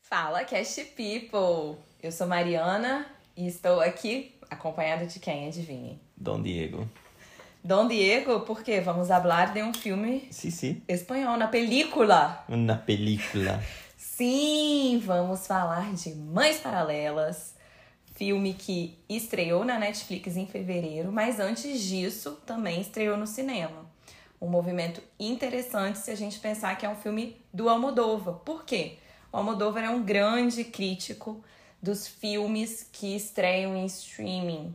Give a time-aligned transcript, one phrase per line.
[0.00, 1.78] Fala, Cast People!
[2.02, 5.48] Eu sou Mariana e estou aqui acompanhada de quem?
[5.48, 6.00] Adivinhem?
[6.16, 6.88] Dom Diego.
[7.64, 10.82] Dom Diego, porque vamos falar de um filme Sí, sí.
[10.86, 12.44] espanhol, na película.
[12.48, 13.60] Una película.
[13.96, 17.55] Sim, vamos falar de Mães Paralelas,
[18.16, 23.86] filme que estreou na Netflix em fevereiro, mas antes disso também estreou no cinema.
[24.40, 28.36] Um movimento interessante se a gente pensar que é um filme do Almodóvar.
[28.36, 28.98] Por quê?
[29.30, 31.42] O Almodóvar é um grande crítico
[31.80, 34.74] dos filmes que estreiam em streaming.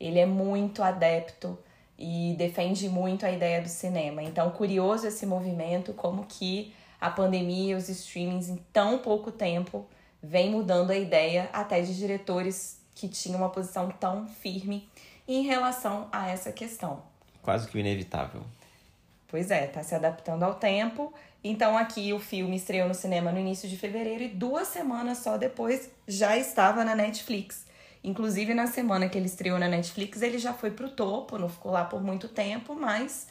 [0.00, 1.58] Ele é muito adepto
[1.98, 4.22] e defende muito a ideia do cinema.
[4.22, 9.86] Então, curioso esse movimento, como que a pandemia e os streamings em tão pouco tempo
[10.22, 14.88] vem mudando a ideia até de diretores que tinham uma posição tão firme
[15.26, 17.00] em relação a essa questão.
[17.40, 18.42] Quase que o inevitável.
[19.28, 21.14] Pois é, tá se adaptando ao tempo.
[21.44, 25.38] Então aqui o filme estreou no cinema no início de fevereiro e duas semanas só
[25.38, 27.66] depois já estava na Netflix.
[28.02, 31.70] Inclusive na semana que ele estreou na Netflix, ele já foi pro topo, não ficou
[31.70, 33.28] lá por muito tempo, mas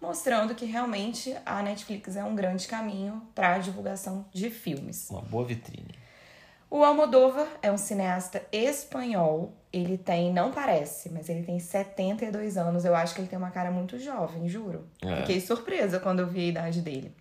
[0.00, 5.10] mostrando que realmente a Netflix é um grande caminho para a divulgação de filmes.
[5.10, 6.01] Uma boa vitrine.
[6.72, 9.52] O Almodóvar é um cineasta espanhol.
[9.70, 12.86] Ele tem, não parece, mas ele tem 72 anos.
[12.86, 14.88] Eu acho que ele tem uma cara muito jovem, juro.
[15.02, 15.16] É.
[15.16, 17.14] Fiquei surpresa quando eu vi a idade dele.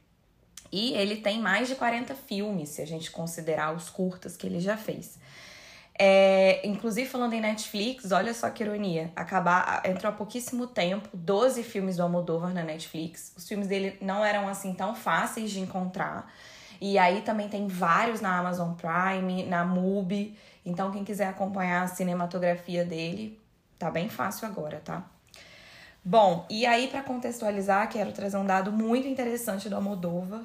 [0.72, 4.62] E ele tem mais de 40 filmes, se a gente considerar os curtas que ele
[4.62, 5.20] já fez.
[6.00, 9.12] É, inclusive, falando em Netflix, olha só que ironia.
[9.18, 13.34] Acabar, entrou há pouquíssimo tempo 12 filmes do Almodóvar na Netflix.
[13.36, 16.32] Os filmes dele não eram assim tão fáceis de encontrar.
[16.82, 20.36] E aí também tem vários na Amazon Prime, na MUBI.
[20.66, 23.40] Então, quem quiser acompanhar a cinematografia dele,
[23.78, 25.06] tá bem fácil agora, tá?
[26.04, 30.42] Bom, e aí para contextualizar, quero trazer um dado muito interessante do Almodóvar,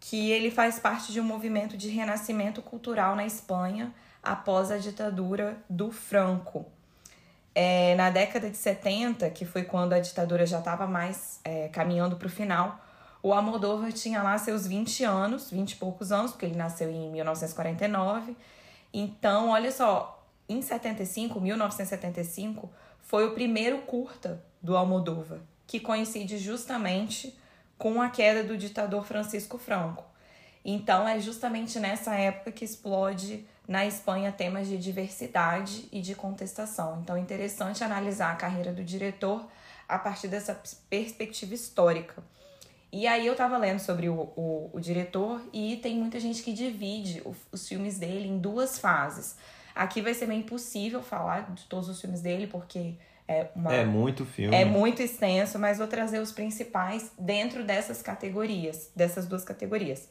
[0.00, 5.56] que ele faz parte de um movimento de renascimento cultural na Espanha após a ditadura
[5.70, 6.66] do Franco.
[7.54, 12.16] É, na década de 70, que foi quando a ditadura já estava mais é, caminhando
[12.16, 12.80] para o final,
[13.22, 17.10] o Almodóvar tinha lá seus 20 anos, 20 e poucos anos, porque ele nasceu em
[17.10, 18.36] 1949.
[18.92, 22.70] Então, olha só, em 75, 1975,
[23.00, 27.36] foi o primeiro curta do Almodóvar, que coincide justamente
[27.76, 30.04] com a queda do ditador Francisco Franco.
[30.64, 37.00] Então, é justamente nessa época que explode na Espanha temas de diversidade e de contestação.
[37.02, 39.46] Então, é interessante analisar a carreira do diretor
[39.88, 42.22] a partir dessa perspectiva histórica.
[42.90, 46.52] E aí eu tava lendo sobre o, o, o diretor e tem muita gente que
[46.52, 49.36] divide o, os filmes dele em duas fases.
[49.74, 52.94] Aqui vai ser meio impossível falar de todos os filmes dele, porque
[53.28, 53.72] é uma.
[53.74, 54.56] É muito filme.
[54.56, 60.08] É muito extenso, mas vou trazer os principais dentro dessas categorias, dessas duas categorias.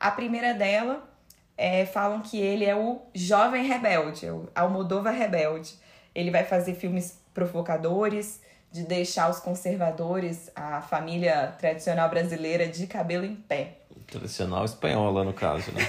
[0.00, 1.08] A primeira dela
[1.56, 5.74] é, falam que ele é o jovem rebelde, é o Almodóvar rebelde.
[6.14, 8.40] Ele vai fazer filmes provocadores,
[8.74, 13.78] de deixar os conservadores, a família tradicional brasileira, de cabelo em pé.
[14.04, 15.80] Tradicional espanhola, no caso, né?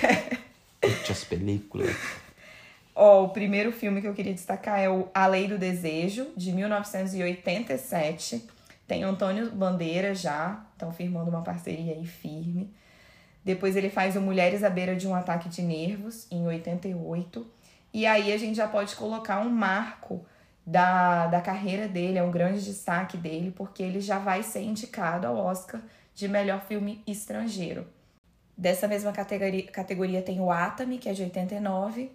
[0.86, 1.96] Muitas películas.
[2.94, 6.52] Ó, o primeiro filme que eu queria destacar é o A Lei do Desejo, de
[6.52, 8.48] 1987.
[8.88, 12.72] Tem Antônio Bandeira já, estão firmando uma parceria aí firme.
[13.44, 17.48] Depois ele faz o Mulheres à Beira de um Ataque de Nervos, em 88.
[17.92, 20.24] E aí a gente já pode colocar um marco
[20.66, 25.28] da, da carreira dele, é um grande destaque dele, porque ele já vai ser indicado
[25.28, 25.82] ao Oscar
[26.14, 27.86] de melhor filme estrangeiro.
[28.58, 32.12] Dessa mesma categoria, categoria tem o Atami, que é de 89,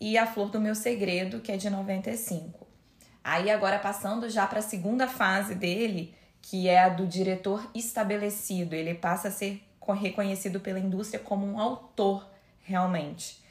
[0.00, 2.66] e A Flor do Meu Segredo, que é de 95.
[3.22, 8.74] Aí agora passando já para a segunda fase dele, que é a do diretor estabelecido,
[8.74, 9.62] ele passa a ser
[9.96, 12.28] reconhecido pela indústria como um autor
[12.62, 13.43] realmente.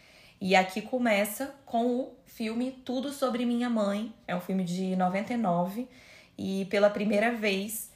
[0.46, 5.88] E aqui começa com o filme Tudo Sobre Minha Mãe, é um filme de 99
[6.38, 7.90] e pela primeira vez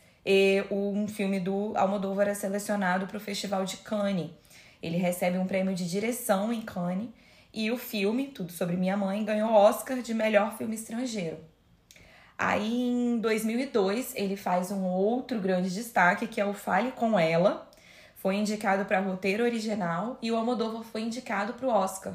[0.72, 4.32] um filme do Almodóvar é selecionado para o Festival de Cannes.
[4.82, 7.10] Ele recebe um prêmio de direção em Cannes
[7.54, 11.40] e o filme Tudo Sobre Minha Mãe ganhou Oscar de melhor filme estrangeiro.
[12.38, 17.70] Aí em 2002 ele faz um outro grande destaque que é o Fale com Ela,
[18.16, 22.14] foi indicado para roteiro original e o Almodóvar foi indicado para o Oscar.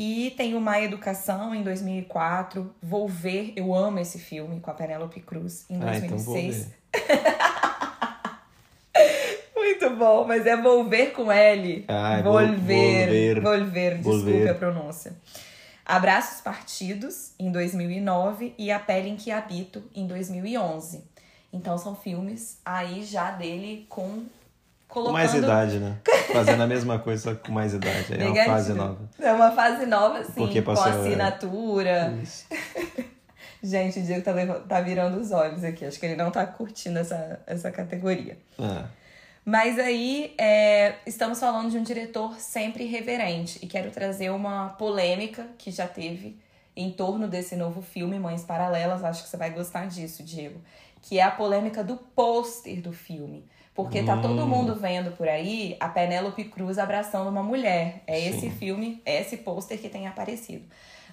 [0.00, 4.74] E tem o Má Educação em 2004, Vou Ver, eu amo esse filme com a
[4.74, 6.68] Penélope Cruz em 2006.
[6.94, 7.18] Ah, então
[9.56, 11.84] Muito bom, mas é Volver com L.
[11.88, 13.40] Ah, volver, volver.
[13.40, 14.50] volver, desculpe Volver.
[14.50, 15.16] a pronúncia.
[15.84, 21.02] Abraços Partidos, em 2009, e A Pele em que Habito, em 2011.
[21.52, 24.26] Então são filmes aí já dele com
[24.88, 25.12] colocando...
[25.12, 25.98] Com mais idade, né?
[26.32, 28.14] Fazendo a mesma coisa com mais idade.
[28.14, 28.98] É uma fase nova.
[29.20, 32.18] É uma fase nova, sim, Porque passou, com assinatura.
[32.22, 32.46] Isso.
[33.62, 35.84] Gente, o Diego tá, tá virando os olhos aqui.
[35.84, 38.38] Acho que ele não tá curtindo essa, essa categoria.
[38.58, 38.84] É.
[39.44, 43.58] Mas aí é, estamos falando de um diretor sempre irreverente.
[43.62, 46.38] E quero trazer uma polêmica que já teve
[46.76, 49.02] em torno desse novo filme, Mães Paralelas.
[49.02, 50.60] Acho que você vai gostar disso, Diego.
[51.02, 53.44] Que é a polêmica do pôster do filme.
[53.78, 54.46] Porque tá todo hum.
[54.48, 58.02] mundo vendo por aí a Penélope Cruz abraçando uma mulher.
[58.08, 58.26] É Sim.
[58.26, 60.64] esse filme, é esse pôster que tem aparecido.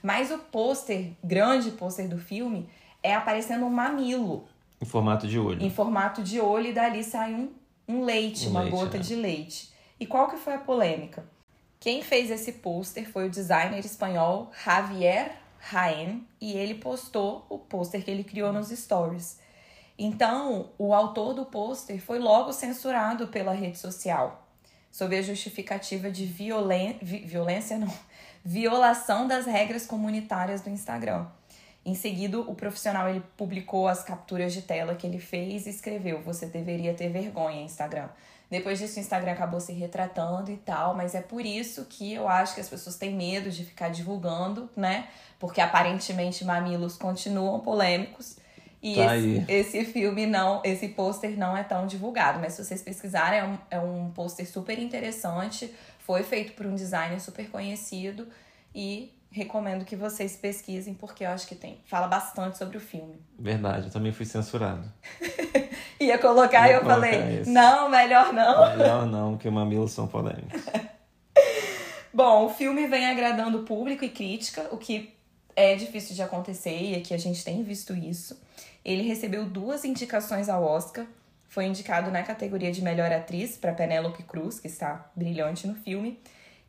[0.01, 2.67] Mas o pôster, grande pôster do filme,
[3.03, 4.47] é aparecendo um mamilo.
[4.81, 5.63] Em formato de olho.
[5.63, 7.51] Em formato de olho, e dali sai um,
[7.87, 8.99] um leite, um uma leite, gota é.
[8.99, 9.71] de leite.
[9.99, 11.23] E qual que foi a polêmica?
[11.79, 15.33] Quem fez esse pôster foi o designer espanhol Javier
[15.71, 19.39] Jaén, e ele postou o pôster que ele criou nos stories.
[19.97, 24.45] Então, o autor do pôster foi logo censurado pela rede social,
[24.91, 26.97] sob a justificativa de violen...
[27.01, 27.93] violência, não,
[28.43, 31.27] violação das regras comunitárias do Instagram.
[31.85, 36.19] Em seguida, o profissional ele publicou as capturas de tela que ele fez e escreveu:
[36.23, 38.09] Você deveria ter vergonha, Instagram.
[38.49, 42.27] Depois disso, o Instagram acabou se retratando e tal, mas é por isso que eu
[42.27, 45.07] acho que as pessoas têm medo de ficar divulgando, né?
[45.39, 48.37] Porque aparentemente mamilos continuam polêmicos.
[48.87, 52.83] E tá esse, esse, filme não, esse pôster não é tão divulgado, mas se vocês
[52.83, 55.73] pesquisarem, é um, é um pôster super interessante
[56.05, 58.27] foi feito por um designer super conhecido
[58.75, 63.15] e recomendo que vocês pesquisem porque eu acho que tem fala bastante sobre o filme.
[63.39, 64.87] Verdade, eu também fui censurado.
[65.99, 67.49] Ia colocar e eu falei, esse.
[67.49, 68.77] não, melhor não.
[68.77, 70.61] Melhor não, porque mamilos são polêmicos.
[72.13, 75.11] Bom, o filme vem agradando público e crítica, o que
[75.55, 78.39] é difícil de acontecer e aqui a gente tem visto isso.
[78.85, 81.07] Ele recebeu duas indicações ao Oscar,
[81.47, 86.19] foi indicado na categoria de melhor atriz para Penélope Cruz, que está brilhante no filme,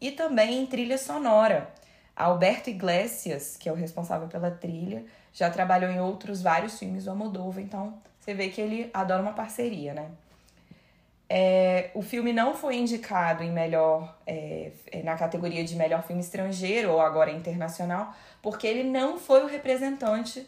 [0.00, 1.68] e também em trilha sonora.
[2.16, 5.04] Alberto Iglesias, que é o responsável pela trilha,
[5.34, 9.34] já trabalhou em outros vários filmes do Almodóvar, então você vê que ele adora uma
[9.34, 10.10] parceria, né?
[11.28, 14.70] É, o filme não foi indicado em melhor é,
[15.02, 20.46] na categoria de melhor filme estrangeiro ou agora internacional, porque ele não foi o representante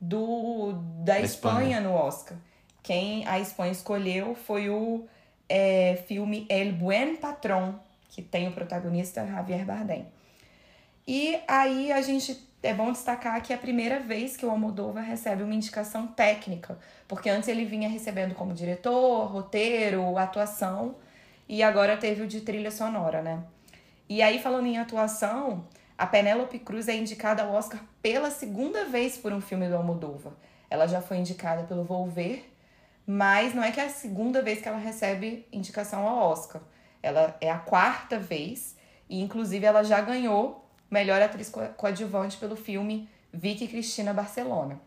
[0.00, 0.72] do
[1.04, 2.38] da Espanha, Espanha no Oscar.
[2.82, 5.04] Quem a Espanha escolheu foi o
[5.48, 7.74] é, filme El Buen Patrón,
[8.08, 10.06] que tem o protagonista Javier Bardem.
[11.06, 15.02] E aí a gente é bom destacar que é a primeira vez que o Almodóvar
[15.02, 20.94] recebe uma indicação técnica, porque antes ele vinha recebendo como diretor, roteiro, atuação,
[21.48, 23.42] e agora teve o de trilha sonora, né?
[24.08, 25.64] E aí falando em atuação,
[26.00, 30.32] a Penélope Cruz é indicada ao Oscar pela segunda vez por um filme do Almodóvar.
[30.68, 32.50] Ela já foi indicada pelo Volver
[33.12, 36.62] mas não é que é a segunda vez que ela recebe indicação ao Oscar.
[37.02, 38.76] Ela é a quarta vez
[39.08, 44.80] e inclusive ela já ganhou melhor atriz coadjuvante pelo filme Vicky Cristina Barcelona.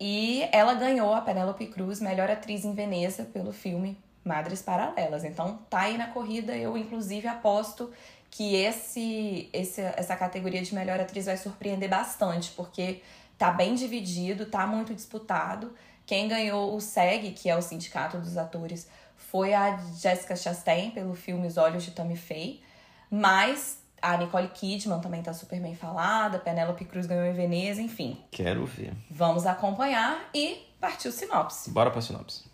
[0.00, 5.22] E ela ganhou a Penélope Cruz melhor atriz em Veneza pelo filme Madres Paralelas.
[5.22, 7.92] Então tá aí na corrida, eu inclusive aposto
[8.30, 13.02] que esse, esse essa categoria de melhor atriz vai surpreender bastante, porque
[13.36, 15.72] tá bem dividido, tá muito disputado.
[16.06, 21.14] Quem ganhou o SEG, que é o Sindicato dos Atores, foi a Jessica Chastain pelo
[21.14, 22.62] filme Os Olhos de Tammy Faye,
[23.10, 28.18] mas a Nicole Kidman também tá super bem falada, Penélope Cruz ganhou em Veneza, enfim.
[28.30, 28.94] Quero ver.
[29.10, 31.70] Vamos acompanhar e partiu sinopse.
[31.70, 32.47] Bora pra sinopse.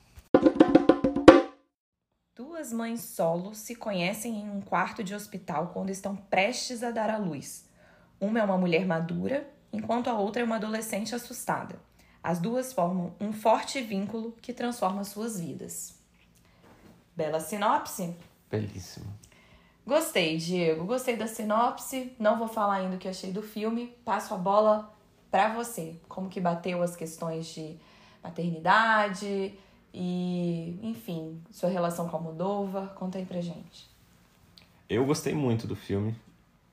[2.37, 7.09] Duas mães solo se conhecem em um quarto de hospital quando estão prestes a dar
[7.09, 7.65] à luz.
[8.21, 11.79] Uma é uma mulher madura, enquanto a outra é uma adolescente assustada.
[12.21, 15.95] As duas formam um forte vínculo que transforma suas vidas.
[17.15, 18.17] Bela sinopse?
[18.51, 19.15] Belíssima.
[19.87, 20.87] Gostei, Diego.
[20.87, 22.17] Gostei da sinopse.
[22.19, 23.97] Não vou falar ainda o que achei do filme.
[24.05, 24.93] Passo a bola
[25.31, 26.01] para você.
[26.09, 27.79] Como que bateu as questões de
[28.21, 29.57] maternidade
[29.95, 32.89] e, enfim, sua relação com a Moldova.
[32.97, 33.89] Conta aí pra gente.
[34.89, 36.17] Eu gostei muito do filme.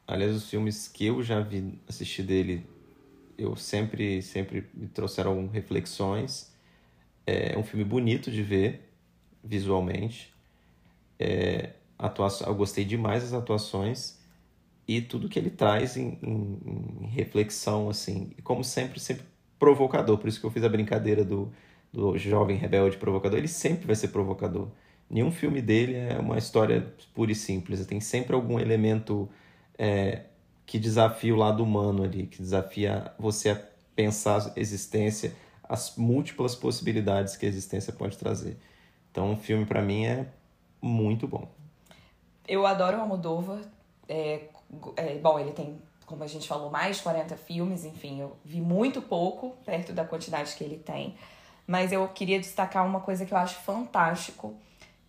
[0.07, 2.65] Aliás, os filmes que eu já vi assistir dele
[3.37, 6.51] eu sempre, sempre me trouxeram reflexões.
[7.25, 8.91] É um filme bonito de ver,
[9.43, 10.33] visualmente.
[11.19, 14.19] É, atuação, eu gostei demais das atuações
[14.87, 18.31] e tudo que ele traz em, em, em, reflexão, assim.
[18.37, 19.25] E como sempre, sempre
[19.57, 20.17] provocador.
[20.17, 21.51] Por isso que eu fiz a brincadeira do,
[21.91, 23.37] do jovem rebelde provocador.
[23.37, 24.69] Ele sempre vai ser provocador.
[25.09, 27.85] Nenhum filme dele é uma história pura e simples.
[27.85, 29.29] Tem sempre algum elemento
[29.77, 30.23] é,
[30.65, 33.61] que desafia o lado humano ali, que desafia você a
[33.93, 35.35] pensar a existência,
[35.67, 38.57] as múltiplas possibilidades que a existência pode trazer.
[39.11, 40.27] Então, o filme para mim é
[40.81, 41.49] muito bom.
[42.47, 43.59] Eu adoro o Almodóvar.
[44.07, 44.43] É,
[44.95, 48.61] é, bom, ele tem, como a gente falou, mais de 40 filmes, enfim, eu vi
[48.61, 51.15] muito pouco perto da quantidade que ele tem.
[51.71, 54.53] Mas eu queria destacar uma coisa que eu acho fantástico.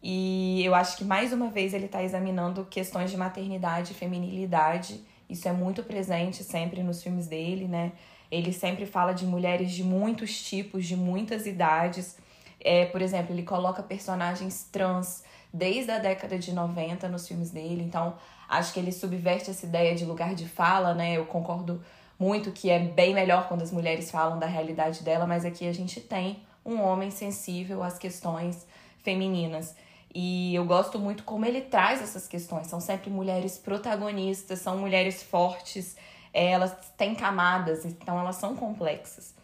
[0.00, 5.00] E eu acho que mais uma vez ele está examinando questões de maternidade e feminilidade.
[5.28, 7.90] Isso é muito presente sempre nos filmes dele, né?
[8.30, 12.16] Ele sempre fala de mulheres de muitos tipos, de muitas idades.
[12.60, 17.82] É, por exemplo, ele coloca personagens trans desde a década de 90 nos filmes dele.
[17.82, 18.14] Então,
[18.48, 21.16] acho que ele subverte essa ideia de lugar de fala, né?
[21.16, 21.82] Eu concordo
[22.16, 25.72] muito que é bem melhor quando as mulheres falam da realidade dela, mas aqui a
[25.74, 28.66] gente tem um homem sensível às questões
[29.02, 29.74] femininas.
[30.14, 32.66] E eu gosto muito como ele traz essas questões.
[32.66, 35.96] São sempre mulheres protagonistas, são mulheres fortes,
[36.32, 39.34] é, elas têm camadas, então elas são complexas.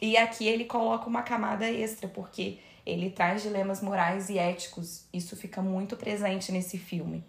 [0.00, 5.04] E aqui ele coloca uma camada extra, porque ele traz dilemas morais e éticos.
[5.12, 7.24] Isso fica muito presente nesse filme.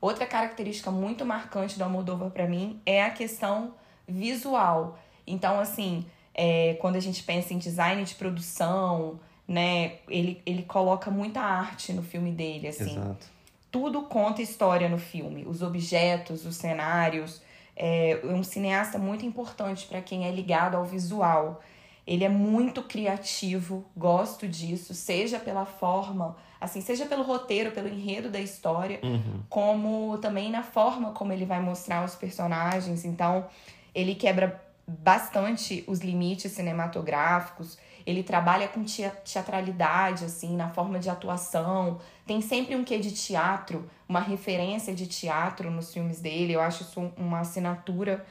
[0.00, 3.74] Outra característica muito marcante do Almodóvar para mim é a questão
[4.06, 4.98] visual.
[5.26, 11.10] Então, assim, é, quando a gente pensa em design de produção, né, ele, ele coloca
[11.10, 12.96] muita arte no filme dele, assim.
[12.96, 13.26] Exato.
[13.70, 17.40] Tudo conta história no filme, os objetos, os cenários.
[17.74, 21.62] É um cineasta muito importante para quem é ligado ao visual.
[22.06, 28.28] Ele é muito criativo, gosto disso, seja pela forma, assim, seja pelo roteiro, pelo enredo
[28.28, 29.40] da história, uhum.
[29.48, 33.04] como também na forma como ele vai mostrar os personagens.
[33.04, 33.46] Então,
[33.94, 37.78] ele quebra bastante os limites cinematográficos.
[38.04, 42.00] Ele trabalha com teatralidade, assim, na forma de atuação.
[42.26, 46.54] Tem sempre um quê de teatro, uma referência de teatro nos filmes dele.
[46.54, 48.26] Eu acho isso uma assinatura.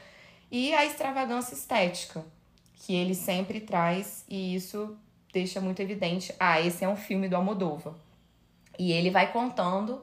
[0.50, 2.24] E a extravagância estética
[2.74, 4.96] que ele sempre traz e isso
[5.32, 6.34] deixa muito evidente.
[6.38, 7.94] Ah, esse é um filme do Almodóvar.
[8.78, 10.02] E ele vai contando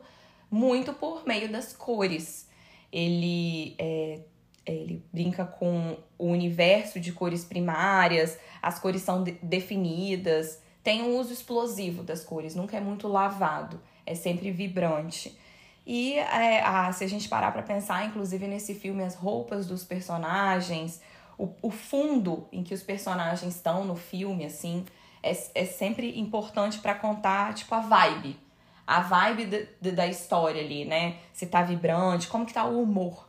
[0.49, 2.47] muito por meio das cores.
[2.91, 4.21] Ele, é,
[4.71, 11.17] ele brinca com o universo de cores primárias, as cores são de definidas, tem um
[11.17, 15.37] uso explosivo das cores, nunca é muito lavado, é sempre vibrante.
[15.85, 19.83] E é, ah, se a gente parar para pensar, inclusive nesse filme, as roupas dos
[19.83, 21.01] personagens,
[21.37, 24.85] o, o fundo em que os personagens estão no filme, assim,
[25.23, 28.39] é, é sempre importante para contar, tipo, a vibe.
[28.85, 29.45] A vibe
[29.79, 31.17] de, da história ali, né?
[31.31, 33.28] Se tá vibrante, como que tá o humor.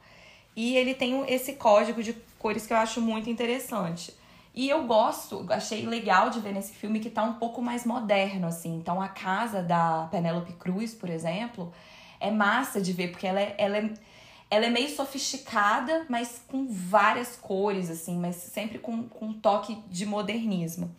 [0.57, 4.15] E ele tem esse código de cores que eu acho muito interessante.
[4.55, 8.49] E eu gosto, achei legal de ver nesse filme que tá um pouco mais moderno,
[8.49, 8.75] assim.
[8.77, 11.73] Então a casa da Penélope Cruz, por exemplo,
[12.19, 13.91] é massa de ver, porque ela é, ela é
[14.51, 19.79] ela é meio sofisticada, mas com várias cores, assim, mas sempre com, com um toque
[19.89, 20.91] de modernismo.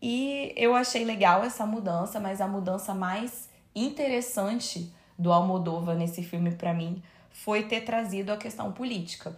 [0.00, 6.50] E eu achei legal essa mudança, mas a mudança mais interessante do Almodóvar nesse filme
[6.50, 7.02] para mim
[7.42, 9.36] foi ter trazido a questão política.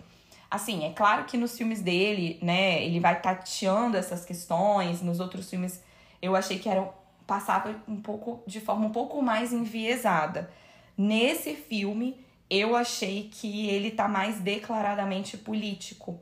[0.51, 5.51] Assim, é claro que nos filmes dele, né, ele vai tateando essas questões, nos outros
[5.51, 5.83] filmes
[6.23, 6.89] eu achei que era
[7.27, 10.51] passava um pouco de forma um pouco mais enviesada.
[10.97, 16.19] Nesse filme, eu achei que ele tá mais declaradamente político.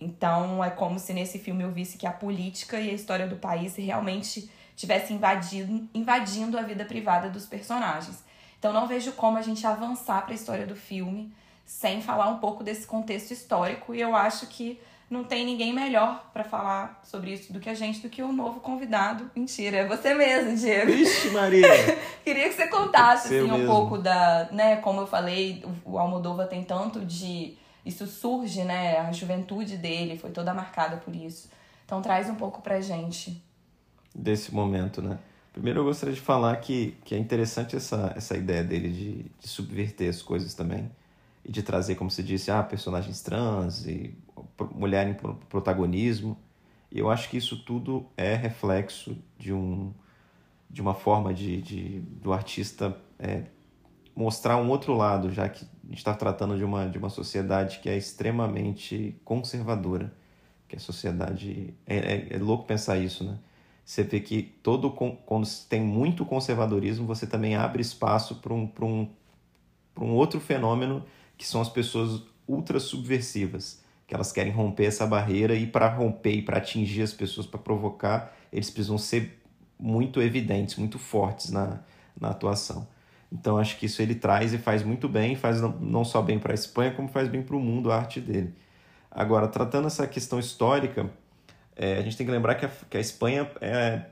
[0.00, 3.36] Então é como se nesse filme eu visse que a política e a história do
[3.36, 8.24] país realmente tivesse invadido, invadindo a vida privada dos personagens.
[8.58, 11.32] Então não vejo como a gente avançar para a história do filme
[11.64, 16.30] sem falar um pouco desse contexto histórico e eu acho que não tem ninguém melhor
[16.32, 19.30] para falar sobre isso do que a gente, do que o novo convidado.
[19.34, 20.92] Mentira, é você mesmo, Diego.
[20.92, 21.68] Vixe, Maria!
[22.24, 26.62] Queria que você contasse assim, um pouco da, né, como eu falei, o Almodóvar tem
[26.62, 31.48] tanto de isso surge, né, a juventude dele foi toda marcada por isso.
[31.86, 33.42] Então traz um pouco pra gente
[34.14, 35.18] desse momento, né?
[35.58, 39.48] Primeiro eu gostaria de falar que, que é interessante essa, essa ideia dele de, de
[39.48, 40.88] subverter as coisas também
[41.44, 44.16] e de trazer, como se disse, ah, personagens trans e
[44.72, 45.14] mulher em
[45.48, 46.38] protagonismo.
[46.92, 49.92] E eu acho que isso tudo é reflexo de, um,
[50.70, 53.42] de uma forma de, de do artista é,
[54.14, 57.80] mostrar um outro lado, já que a gente está tratando de uma, de uma sociedade
[57.80, 60.14] que é extremamente conservadora.
[60.68, 61.74] Que a sociedade.
[61.84, 63.38] É, é, é louco pensar isso, né?
[63.88, 69.08] Você vê que todo quando tem muito conservadorismo, você também abre espaço para um, um,
[69.98, 71.02] um outro fenômeno
[71.38, 76.32] que são as pessoas ultra subversivas que elas querem romper essa barreira e para romper
[76.32, 79.42] e para atingir as pessoas, para provocar, eles precisam ser
[79.78, 81.80] muito evidentes, muito fortes na,
[82.20, 82.86] na atuação.
[83.32, 86.52] Então acho que isso ele traz e faz muito bem, faz não só bem para
[86.52, 88.54] a Espanha, como faz bem para o mundo a arte dele.
[89.10, 91.10] Agora, tratando essa questão histórica,
[91.78, 94.02] é, a gente tem que lembrar que a, que a Espanha é,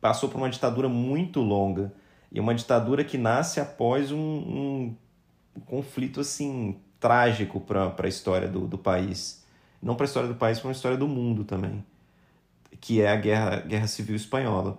[0.00, 1.92] passou por uma ditadura muito longa
[2.30, 4.96] e uma ditadura que nasce após um, um,
[5.56, 9.44] um conflito assim trágico para a história do, do país.
[9.80, 11.84] Não para a história do país, para a história do mundo também,
[12.80, 14.78] que é a Guerra, Guerra Civil Espanhola.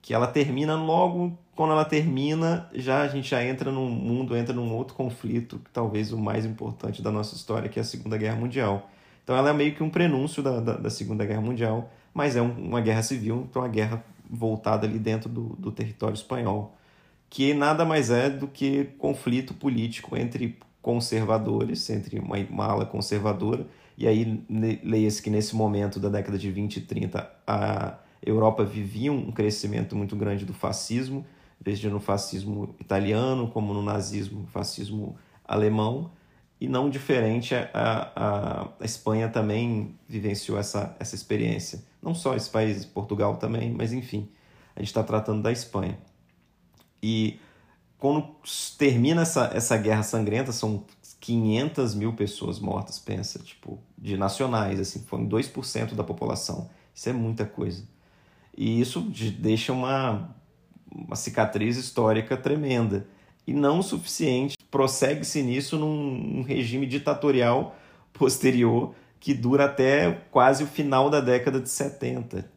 [0.00, 4.54] Que ela termina logo quando ela termina, já a gente já entra num mundo, entra
[4.54, 8.36] num outro conflito, talvez o mais importante da nossa história, que é a Segunda Guerra
[8.36, 8.90] Mundial.
[9.26, 12.40] Então ela é meio que um prenúncio da, da, da Segunda Guerra Mundial, mas é
[12.40, 16.76] um, uma guerra civil, então uma guerra voltada ali dentro do, do território espanhol,
[17.28, 23.66] que nada mais é do que conflito político entre conservadores, entre uma, uma ala conservadora,
[23.98, 24.44] e aí
[24.84, 29.96] leia-se que nesse momento da década de 20 e 30 a Europa vivia um crescimento
[29.96, 31.26] muito grande do fascismo,
[31.60, 36.12] veja no fascismo italiano, como no nazismo, fascismo alemão,
[36.60, 41.84] e não diferente, a, a, a Espanha também vivenciou essa, essa experiência.
[42.02, 44.28] Não só esse país, Portugal também, mas enfim,
[44.74, 45.98] a gente está tratando da Espanha.
[47.02, 47.38] E
[47.98, 48.26] quando
[48.78, 50.84] termina essa, essa guerra sangrenta, são
[51.20, 56.70] 500 mil pessoas mortas, pensa, tipo, de nacionais, assim, foram 2% da população.
[56.94, 57.84] Isso é muita coisa.
[58.56, 60.34] E isso deixa uma,
[60.90, 63.06] uma cicatriz histórica tremenda.
[63.46, 67.76] E não o suficiente, prossegue-se nisso num, regime ditatorial
[68.12, 72.48] posterior que dura até quase o final da década de 70.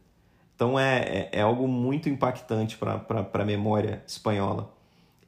[0.55, 4.73] Então é, é, é algo muito impactante para a memória espanhola.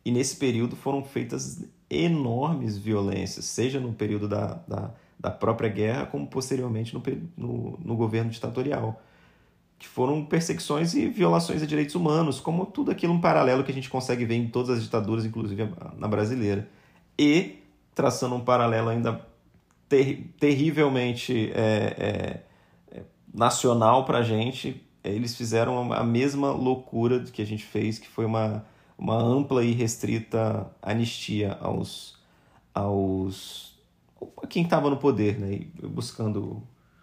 [0.04, 6.06] E nesse período foram feitas enormes violências, seja no período da, da, da própria guerra,
[6.06, 7.04] como posteriormente no,
[7.38, 9.02] no, no governo ditatorial
[9.82, 13.74] que foram perseguições e violações a direitos humanos, como tudo aquilo um paralelo que a
[13.74, 16.70] gente consegue ver em todas as ditaduras, inclusive na brasileira.
[17.18, 17.64] E,
[17.96, 19.26] traçando um paralelo ainda
[19.90, 22.44] ter, terrivelmente é,
[22.94, 27.98] é, é nacional para a gente, eles fizeram a mesma loucura que a gente fez,
[27.98, 28.64] que foi uma,
[28.96, 32.20] uma ampla e restrita anistia aos,
[32.72, 33.80] aos
[34.44, 36.62] a quem estava no poder, né, buscando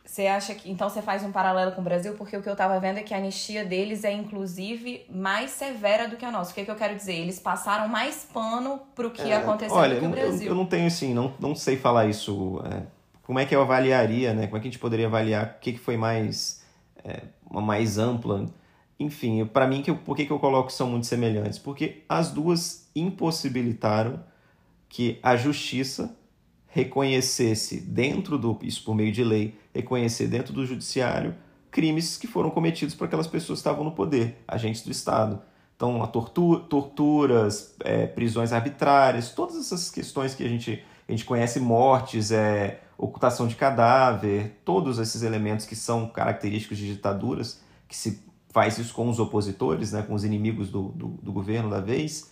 [0.08, 0.70] você acha que.
[0.70, 3.02] Então você faz um paralelo com o Brasil, porque o que eu tava vendo é
[3.02, 6.50] que a anistia deles é, inclusive, mais severa do que a nossa.
[6.50, 7.12] O que, é que eu quero dizer?
[7.12, 10.46] Eles passaram mais pano pro que é, aconteceu olha, do que o Brasil.
[10.46, 12.58] Eu, eu não tenho, assim, não, não sei falar isso.
[12.64, 12.84] É,
[13.22, 14.46] como é que eu avaliaria, né?
[14.46, 16.64] Como é que a gente poderia avaliar o que, que foi mais.
[17.04, 18.46] É, uma mais ampla.
[18.98, 21.58] Enfim, para mim, que, por que, que eu coloco que são muito semelhantes?
[21.58, 24.24] Porque as duas impossibilitaram
[24.88, 26.16] que a justiça
[26.68, 31.34] reconhecesse dentro do isso por meio de lei reconhecer dentro do judiciário
[31.70, 35.40] crimes que foram cometidos por aquelas pessoas que estavam no poder agentes do Estado.
[35.76, 41.24] Então a tortura, torturas é, prisões arbitrárias todas essas questões que a gente a gente
[41.24, 47.96] conhece mortes é ocultação de cadáver todos esses elementos que são característicos de ditaduras que
[47.96, 51.80] se faz isso com os opositores né com os inimigos do, do, do governo da
[51.80, 52.30] vez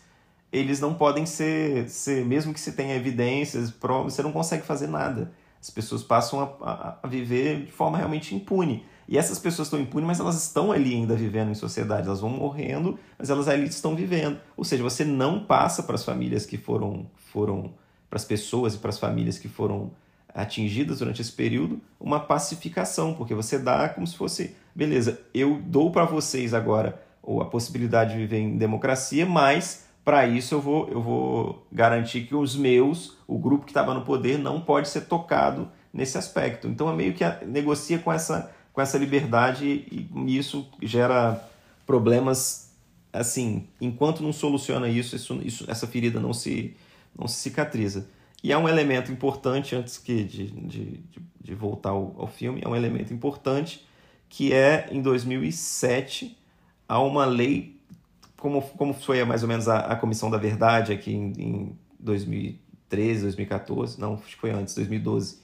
[0.53, 4.87] eles não podem ser, ser mesmo que se tenha evidências, provas, você não consegue fazer
[4.87, 5.33] nada.
[5.61, 8.85] As pessoas passam a, a, viver de forma realmente impune.
[9.09, 12.07] E essas pessoas estão impunes, mas elas estão ali ainda vivendo em sociedade.
[12.07, 14.39] Elas vão morrendo, mas elas ali estão vivendo.
[14.57, 17.73] Ou seja, você não passa para as famílias que foram, foram
[18.09, 19.91] para as pessoas e para as famílias que foram
[20.37, 25.91] atingidas durante esse período, uma pacificação, porque você dá como se fosse, beleza, eu dou
[25.91, 27.03] para vocês agora
[27.41, 32.35] a possibilidade de viver em democracia, mas para isso eu vou, eu vou garantir que
[32.37, 36.69] os meus, o grupo que estava no poder, não pode ser tocado nesse aspecto.
[36.69, 41.43] Então é meio que a, negocia com essa, com essa liberdade e, isso gera
[41.85, 42.71] problemas
[43.13, 46.77] assim, enquanto não soluciona isso, isso, isso, essa ferida não se,
[47.19, 48.09] não se cicatriza.
[48.45, 51.01] E é um elemento importante, antes que de, de,
[51.41, 53.85] de voltar ao, ao, filme, é um elemento importante
[54.29, 56.39] que é, em 2007,
[56.89, 57.76] há uma lei
[58.39, 63.23] como, como foi mais ou menos a, a Comissão da Verdade aqui em, em 2013,
[63.23, 65.39] 2014, não, acho que foi antes, 2012,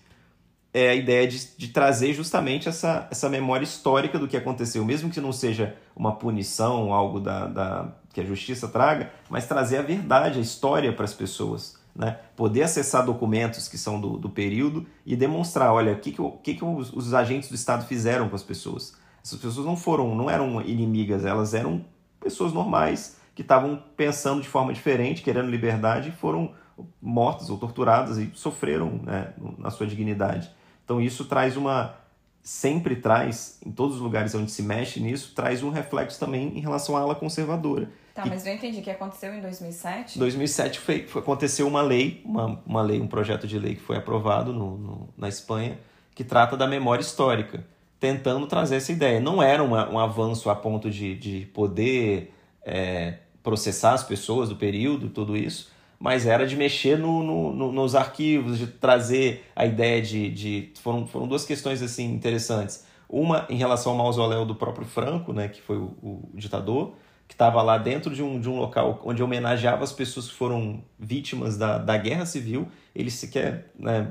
[0.74, 5.10] é a ideia de, de trazer justamente essa, essa memória histórica do que aconteceu, mesmo
[5.10, 9.82] que não seja uma punição, algo da, da que a justiça traga, mas trazer a
[9.82, 11.80] verdade, a história para as pessoas.
[11.94, 12.18] Né?
[12.34, 16.54] Poder acessar documentos que são do, do período e demonstrar, olha, o que, que, que,
[16.54, 18.94] que os, os agentes do Estado fizeram com as pessoas.
[19.22, 21.84] Essas pessoas não foram, não eram inimigas, elas eram
[22.22, 26.54] pessoas normais que estavam pensando de forma diferente, querendo liberdade, foram
[27.00, 30.50] mortas ou torturadas e sofreram né, na sua dignidade.
[30.84, 31.94] Então isso traz uma
[32.42, 36.60] sempre traz, em todos os lugares onde se mexe nisso, traz um reflexo também em
[36.60, 37.88] relação à ala conservadora.
[38.14, 40.18] Tá, mas eu entendi que aconteceu em 2007.
[40.18, 43.96] 2007 foi, foi, aconteceu uma lei, uma, uma lei, um projeto de lei que foi
[43.96, 45.78] aprovado no, no, na Espanha,
[46.14, 47.64] que trata da memória histórica,
[48.02, 49.20] tentando trazer essa ideia.
[49.20, 52.34] Não era uma, um avanço a ponto de, de poder
[52.66, 57.70] é, processar as pessoas do período, tudo isso, mas era de mexer no, no, no,
[57.70, 60.30] nos arquivos, de trazer a ideia de.
[60.32, 62.84] de foram, foram duas questões assim interessantes.
[63.08, 66.94] Uma em relação ao mausoléu do próprio Franco, né, que foi o, o ditador,
[67.28, 70.82] que estava lá dentro de um, de um local onde homenageava as pessoas que foram
[70.98, 72.66] vítimas da, da guerra civil.
[72.96, 73.70] Ele sequer.
[73.78, 74.10] Né,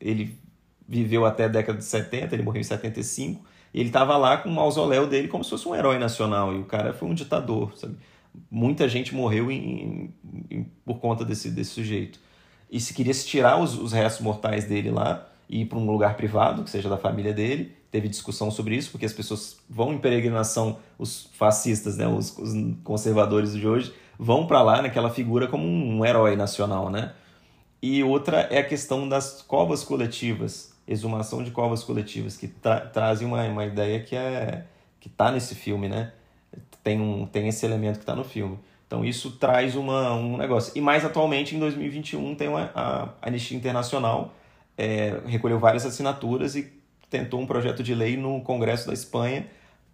[0.00, 0.36] ele
[0.88, 3.44] viveu até a década de 70, ele morreu em 75.
[3.74, 6.54] E ele estava lá com o mausoléu dele como se fosse um herói nacional.
[6.54, 7.96] E o cara foi um ditador, sabe?
[8.50, 10.14] muita gente morreu em,
[10.50, 12.20] em, por conta desse, desse sujeito.
[12.70, 15.90] E se queria se tirar os, os restos mortais dele lá e ir para um
[15.90, 19.94] lugar privado, que seja da família dele, teve discussão sobre isso, porque as pessoas vão
[19.94, 22.52] em peregrinação, os fascistas, né, os, os
[22.84, 27.12] conservadores de hoje, vão para lá naquela figura como um, um herói nacional, né?
[27.80, 33.28] E outra é a questão das covas coletivas, exumação de covas coletivas, que tra trazem
[33.28, 34.64] uma, uma ideia que é
[34.98, 36.12] que está nesse filme, né?
[36.82, 38.58] tem, um, tem esse elemento que está no filme.
[38.86, 40.72] Então isso traz uma, um negócio.
[40.74, 44.34] E mais atualmente, em 2021, tem uma, a Anistia Internacional
[44.76, 46.72] é, recolheu várias assinaturas e
[47.10, 49.46] tentou um projeto de lei no Congresso da Espanha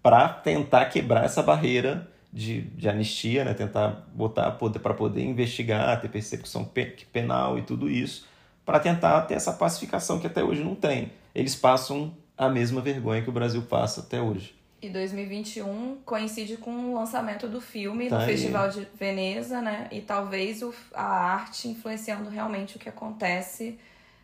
[0.03, 3.55] para tentar quebrar essa barreira de, de anistia, né?
[3.55, 6.69] tentar botar para poder investigar, ter persecução
[7.13, 8.27] penal e tudo isso,
[8.65, 11.13] para tentar ter essa pacificação que até hoje não tem.
[11.35, 14.55] Eles passam a mesma vergonha que o Brasil passa até hoje.
[14.81, 18.29] E 2021 coincide com o lançamento do filme tá no aí.
[18.29, 19.89] Festival de Veneza, né?
[19.91, 23.79] E talvez o, a arte influenciando realmente o que acontece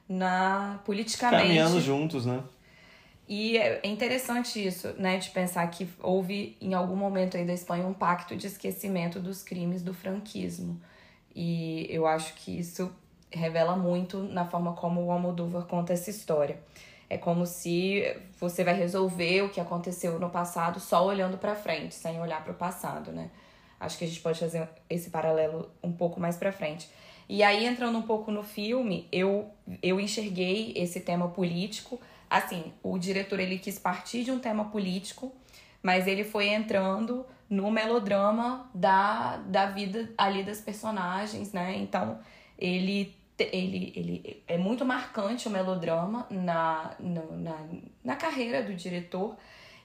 [0.09, 1.43] na politicamente.
[1.45, 2.43] Caminhando juntos, né?
[3.27, 7.87] E é interessante isso, né, de pensar que houve em algum momento aí da Espanha
[7.87, 10.81] um pacto de esquecimento dos crimes do franquismo.
[11.33, 12.93] E eu acho que isso
[13.33, 16.59] revela muito na forma como o Almodóvar conta essa história.
[17.09, 18.05] É como se
[18.39, 22.53] você vai resolver o que aconteceu no passado só olhando para frente, sem olhar para
[22.53, 23.31] o passado, né?
[23.81, 26.89] Acho que a gente pode fazer esse paralelo um pouco mais para frente.
[27.29, 29.51] E aí, entrando um pouco no filme, eu,
[29.83, 32.01] eu enxerguei esse tema político.
[32.29, 35.33] Assim, o diretor ele quis partir de um tema político,
[35.83, 41.77] mas ele foi entrando no melodrama da, da vida ali das personagens, né?
[41.79, 42.19] Então,
[42.59, 47.57] ele ele, ele é muito marcante o melodrama na, no, na,
[48.05, 49.37] na carreira do diretor.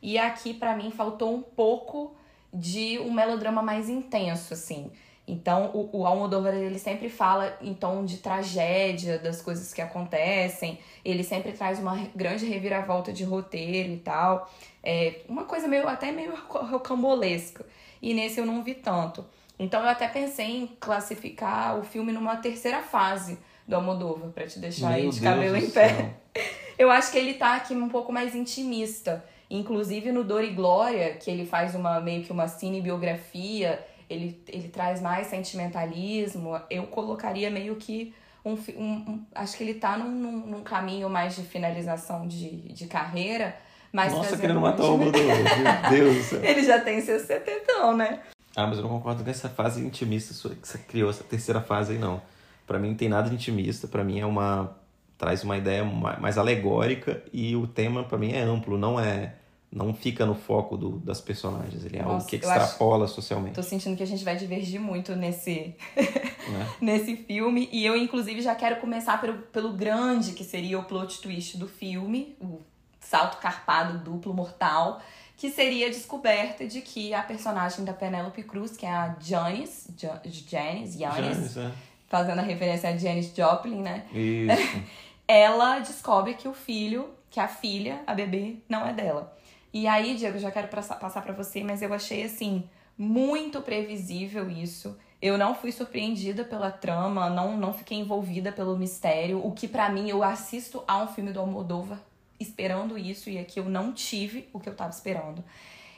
[0.02, 2.16] E aqui, para mim, faltou um pouco
[2.54, 4.92] de um melodrama mais intenso, assim.
[5.28, 10.78] Então, o, o Almodóvar, ele sempre fala em tom de tragédia das coisas que acontecem.
[11.04, 14.50] Ele sempre traz uma grande reviravolta de roteiro e tal.
[14.84, 17.66] É uma coisa meio, até meio rocambolesca.
[18.02, 19.26] E nesse eu não vi tanto.
[19.58, 24.60] Então eu até pensei em classificar o filme numa terceira fase do Almodóvar, para te
[24.60, 26.16] deixar Meu aí de Deus cabelo em pé.
[26.78, 29.24] Eu acho que ele tá aqui um pouco mais intimista.
[29.50, 34.68] Inclusive no Dor e Glória, que ele faz uma meio que uma cinebiografia, ele, ele
[34.68, 36.60] traz mais sentimentalismo.
[36.70, 38.14] Eu colocaria meio que
[38.44, 42.74] um, um, um acho que ele tá num, num, num, caminho mais de finalização de,
[42.74, 43.56] de carreira.
[43.92, 45.26] Mas Nossa, querendo matar o Almodóvar,
[45.88, 46.44] meu Deus do céu.
[46.44, 48.20] Ele já tem seus setentão, né?
[48.56, 51.94] Ah, mas eu não concordo com essa fase intimista que você criou, essa terceira fase
[51.94, 52.22] aí, não.
[52.66, 54.76] Para mim não tem nada de intimista, para mim é uma
[55.18, 59.36] traz uma ideia mais alegórica e o tema para mim é amplo, não é
[59.72, 63.56] não fica no foco do, das personagens, ele é Nossa, algo que extrapola acho, socialmente.
[63.56, 66.66] Tô sentindo que a gente vai divergir muito nesse é.
[66.80, 71.22] nesse filme e eu inclusive já quero começar pelo, pelo grande que seria o plot
[71.22, 72.62] twist do filme, o
[73.00, 75.02] salto carpado duplo mortal
[75.38, 79.94] que seria a descoberta de que a personagem da Penélope Cruz, que é a Janice,
[79.98, 81.72] Janice, Janice, é.
[82.08, 84.06] fazendo a referência a Janis Joplin, né?
[84.14, 84.86] Isso.
[85.28, 89.36] Ela descobre que o filho, que a filha, a bebê, não é dela.
[89.74, 92.64] E aí, Diego, já quero passar para você, mas eu achei assim
[92.98, 94.98] muito previsível isso.
[95.22, 99.90] Eu não fui surpreendida pela trama, não, não fiquei envolvida pelo mistério, o que para
[99.90, 102.00] mim eu assisto a um filme do Almodóvar
[102.40, 105.44] esperando isso e aqui eu não tive o que eu tava esperando.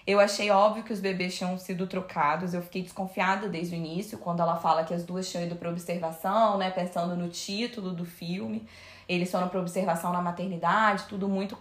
[0.05, 4.17] Eu achei óbvio que os bebês tinham sido trocados, eu fiquei desconfiada desde o início,
[4.17, 8.05] quando ela fala que as duas tinham ido para observação, né, pensando no título do
[8.05, 8.65] filme.
[9.07, 11.57] Eles foram para observação na maternidade, tudo muito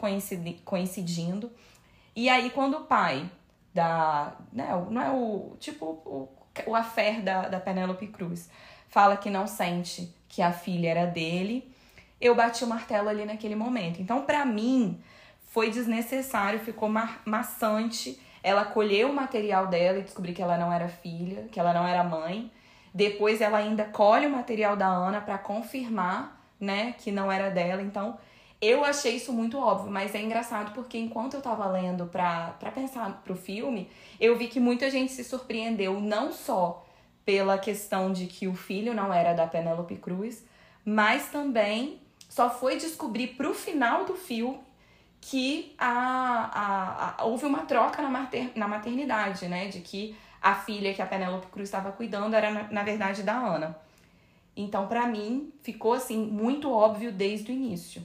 [0.64, 1.50] coincidindo.
[2.14, 3.28] E aí quando o pai
[3.74, 6.28] da, né, não é o tipo o,
[6.66, 8.48] o affair da, da Penélope Cruz,
[8.88, 11.68] fala que não sente que a filha era dele,
[12.20, 14.00] eu bati o martelo ali naquele momento.
[14.00, 15.00] Então, para mim,
[15.50, 18.20] foi desnecessário, ficou ma maçante.
[18.42, 21.86] Ela colheu o material dela e descobriu que ela não era filha, que ela não
[21.86, 22.50] era mãe.
[22.94, 27.82] Depois ela ainda colhe o material da Ana para confirmar, né, que não era dela.
[27.82, 28.16] Então,
[28.60, 32.70] eu achei isso muito óbvio, mas é engraçado porque enquanto eu tava lendo pra, pra
[32.70, 36.86] pensar pro filme, eu vi que muita gente se surpreendeu não só
[37.24, 40.46] pela questão de que o filho não era da Penélope Cruz,
[40.84, 42.00] mas também
[42.36, 44.58] só foi descobrir pro final do filme
[45.22, 49.68] que a, a, a, houve uma troca na, mater, na maternidade, né?
[49.68, 53.32] De que a filha que a Penélope Cruz estava cuidando era, na, na verdade, da
[53.32, 53.74] Ana.
[54.54, 58.02] Então, para mim, ficou assim muito óbvio desde o início.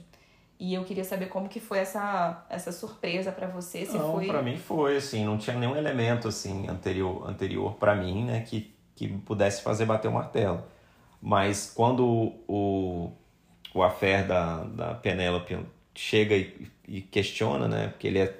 [0.58, 4.28] E eu queria saber como que foi essa, essa surpresa para você, se não, foi...
[4.28, 8.72] para mim foi assim, não tinha nenhum elemento assim anterior anterior para mim, né, que
[8.94, 10.62] que pudesse fazer bater o martelo.
[11.20, 13.12] Mas quando o
[13.74, 15.58] o affair da da Penélope
[15.94, 18.34] chega e, e, questiona, né, porque ele é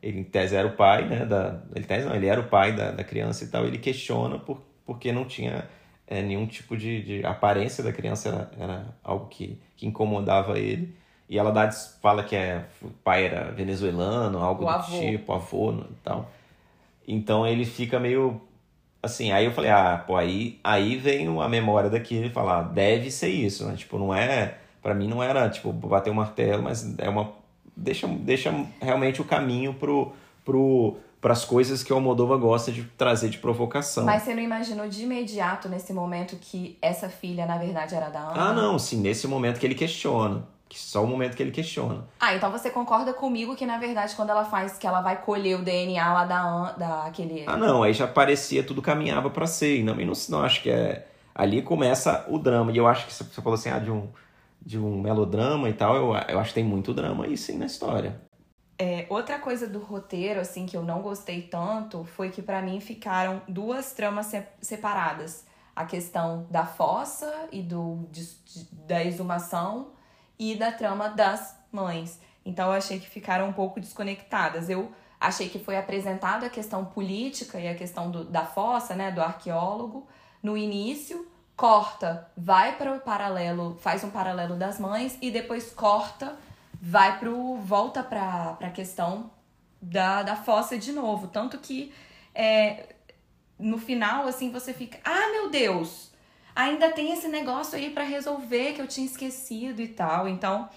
[0.00, 2.72] ele em tese era o pai, né, da ele tese não, ele era o pai
[2.72, 5.68] da, da criança e tal, ele questiona por, porque não tinha
[6.06, 10.94] é, nenhum tipo de, de aparência da criança era, era algo que, que incomodava ele.
[11.28, 14.98] E ela dá, fala que é, o pai era venezuelano, algo o do avô.
[14.98, 16.30] tipo, avô e tal.
[17.06, 18.40] Então ele fica meio
[19.02, 22.62] assim, aí eu falei, ah, pô, aí, aí vem a memória daquilo e falar, ah,
[22.62, 23.76] deve ser isso, né?
[23.76, 27.32] Tipo, não é, para mim não era, tipo, bater o um martelo, mas é uma
[27.76, 30.12] deixa deixa realmente o caminho pro
[30.44, 34.04] pro para as coisas que o Almodova gosta de trazer de provocação.
[34.04, 38.20] Mas você não imaginou de imediato nesse momento que essa filha na verdade era da
[38.20, 38.50] Ana?
[38.50, 42.04] Ah, não, sim, nesse momento que ele questiona que só o momento que ele questiona.
[42.20, 45.58] Ah, então você concorda comigo que, na verdade, quando ela faz que ela vai colher
[45.58, 47.44] o DNA lá da, da aquele.
[47.46, 49.78] Ah, não, aí já parecia tudo caminhava para ser.
[49.78, 51.06] E não, não, não acho que é.
[51.34, 52.70] Ali começa o drama.
[52.70, 54.08] E eu acho que você falou assim, ah, de um,
[54.68, 57.64] de um melodrama e tal, eu, eu acho que tem muito drama aí sim na
[57.64, 58.20] história.
[58.78, 62.78] É, outra coisa do roteiro, assim, que eu não gostei tanto, foi que para mim
[62.78, 65.46] ficaram duas tramas separadas.
[65.74, 69.92] A questão da fossa e do, de, de, da exumação
[70.38, 72.20] e da trama das mães.
[72.44, 74.68] Então eu achei que ficaram um pouco desconectadas.
[74.68, 79.10] Eu achei que foi apresentada a questão política e a questão do, da fossa, né,
[79.10, 80.06] do arqueólogo
[80.42, 81.26] no início,
[81.58, 86.36] corta, vai para o paralelo, faz um paralelo das mães e depois corta,
[86.80, 89.28] vai pro volta para a questão
[89.82, 91.92] da, da fossa de novo, tanto que
[92.32, 92.94] é,
[93.58, 96.12] no final assim você fica, ah, meu Deus,
[96.54, 100.28] ainda tem esse negócio aí para resolver que eu tinha esquecido e tal.
[100.28, 100.68] Então,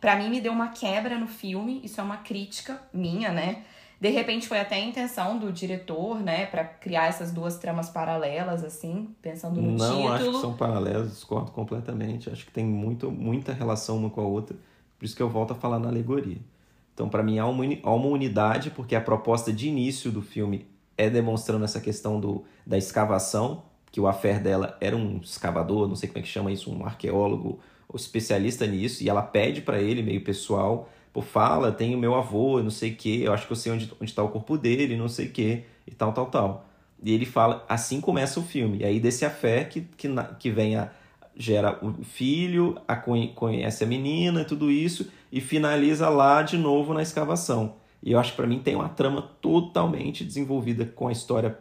[0.00, 3.62] para mim me deu uma quebra no filme, isso é uma crítica minha, né?
[4.00, 8.64] De repente foi até a intenção do diretor, né, para criar essas duas tramas paralelas,
[8.64, 10.04] assim, pensando no Não, título.
[10.04, 12.30] Não, acho que são paralelas, discordo completamente.
[12.30, 14.56] Acho que tem muito, muita relação uma com a outra.
[14.98, 16.38] Por isso que eu volto a falar na alegoria.
[16.94, 20.66] Então, para mim, há uma, há uma unidade, porque a proposta de início do filme
[20.96, 25.96] é demonstrando essa questão do, da escavação, que o affair dela era um escavador, não
[25.96, 27.58] sei como é que chama isso, um arqueólogo,
[27.88, 32.14] ou especialista nisso, e ela pede para ele, meio pessoal, pô, fala, tem o meu
[32.14, 34.56] avô, não sei o que, eu acho que eu sei onde, onde tá o corpo
[34.56, 36.66] dele, não sei o que, e tal, tal, tal.
[37.02, 40.76] E ele fala, assim começa o filme, e aí desse affair que, que, que vem
[40.76, 40.90] a,
[41.36, 46.92] gera o filho, a, conhece a menina e tudo isso, e finaliza lá de novo
[46.94, 47.76] na escavação.
[48.02, 51.58] E eu acho que para mim tem uma trama totalmente desenvolvida com a história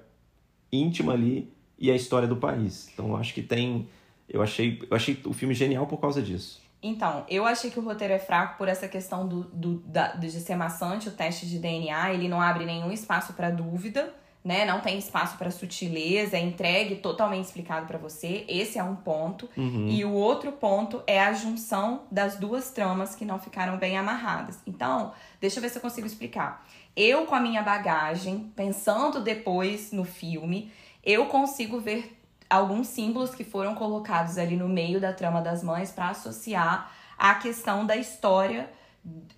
[0.72, 2.90] íntima ali, e a história do país.
[2.94, 3.88] Então acho que tem.
[4.28, 6.62] Eu achei, eu achei o filme genial por causa disso.
[6.82, 10.32] Então, eu achei que o roteiro é fraco por essa questão do, do, da, de
[10.32, 14.14] ser maçante, o teste de DNA, ele não abre nenhum espaço para dúvida,
[14.44, 14.66] né?
[14.66, 18.46] Não tem espaço para sutileza, é entregue totalmente explicado para você.
[18.48, 19.50] Esse é um ponto.
[19.58, 19.88] Uhum.
[19.90, 24.60] E o outro ponto é a junção das duas tramas que não ficaram bem amarradas.
[24.66, 25.12] Então,
[25.42, 26.66] deixa eu ver se eu consigo explicar.
[26.96, 30.72] Eu, com a minha bagagem, pensando depois no filme,
[31.04, 32.19] eu consigo ver
[32.50, 37.36] alguns símbolos que foram colocados ali no meio da trama das mães para associar a
[37.36, 38.70] questão da história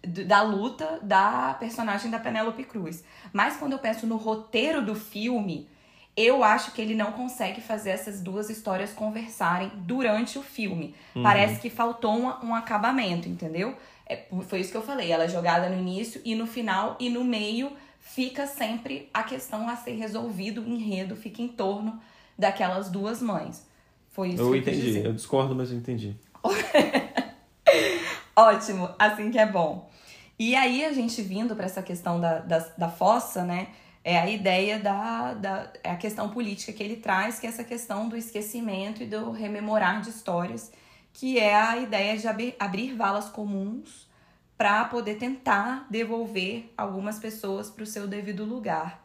[0.04, 3.04] da luta da personagem da Penélope Cruz.
[3.32, 5.68] Mas quando eu penso no roteiro do filme,
[6.16, 10.96] eu acho que ele não consegue fazer essas duas histórias conversarem durante o filme.
[11.16, 11.24] Uhum.
[11.24, 13.78] Parece que faltou um, um acabamento, entendeu?
[14.06, 15.12] É, foi isso que eu falei.
[15.12, 19.70] Ela é jogada no início e no final, e no meio fica sempre a questão
[19.70, 22.02] a ser resolvido, o enredo fica em torno
[22.42, 23.66] daquelas duas mães.
[24.10, 25.00] Foi isso eu que eu entendi.
[25.00, 26.18] Eu discordo, mas eu entendi.
[28.36, 29.90] Ótimo, assim que é bom.
[30.38, 33.68] E aí a gente vindo para essa questão da, da, da fossa, né?
[34.04, 37.64] É a ideia da, da é a questão política que ele traz, que é essa
[37.64, 40.72] questão do esquecimento e do rememorar de histórias,
[41.14, 44.10] que é a ideia de abrir, abrir valas comuns
[44.58, 49.01] para poder tentar devolver algumas pessoas para o seu devido lugar.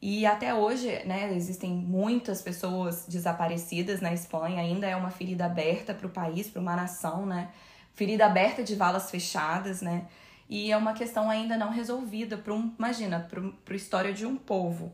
[0.00, 5.92] E até hoje, né, existem muitas pessoas desaparecidas na Espanha, ainda é uma ferida aberta
[5.92, 7.50] para o país, para uma nação, né?
[7.94, 10.06] Ferida aberta de valas fechadas, né?
[10.48, 14.36] E é uma questão ainda não resolvida para um, imagina, para a história de um
[14.36, 14.92] povo.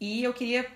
[0.00, 0.66] E eu queria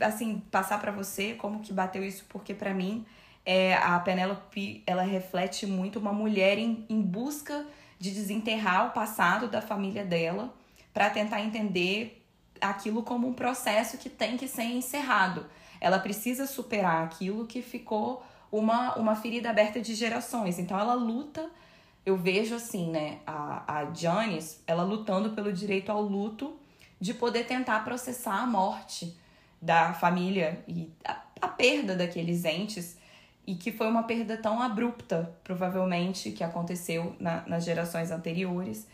[0.00, 3.04] assim passar para você como que bateu isso, porque para mim
[3.44, 7.64] é, a Penélope ela reflete muito uma mulher em, em busca
[7.98, 10.52] de desenterrar o passado da família dela
[10.92, 12.21] para tentar entender
[12.62, 15.46] aquilo como um processo que tem que ser encerrado.
[15.80, 20.58] Ela precisa superar aquilo que ficou uma, uma ferida aberta de gerações.
[20.58, 21.50] Então ela luta,
[22.06, 26.56] eu vejo assim, né, a, a Janice, ela lutando pelo direito ao luto
[27.00, 29.16] de poder tentar processar a morte
[29.60, 32.96] da família e a, a perda daqueles entes
[33.46, 38.86] e que foi uma perda tão abrupta, provavelmente, que aconteceu na, nas gerações anteriores.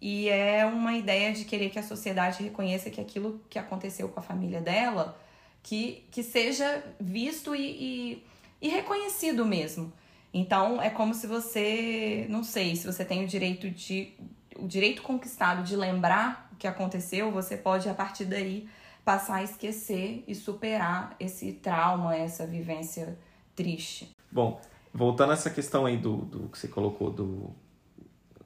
[0.00, 4.20] E é uma ideia de querer que a sociedade reconheça que aquilo que aconteceu com
[4.20, 5.18] a família dela,
[5.62, 8.24] que, que seja visto e, e,
[8.60, 9.92] e reconhecido mesmo.
[10.32, 14.12] Então, é como se você, não sei, se você tem o direito de
[14.56, 18.68] o direito conquistado de lembrar o que aconteceu, você pode a partir daí
[19.04, 23.18] passar a esquecer e superar esse trauma, essa vivência
[23.54, 24.10] triste.
[24.30, 24.60] Bom,
[24.92, 27.50] voltando a essa questão aí do, do que você colocou do,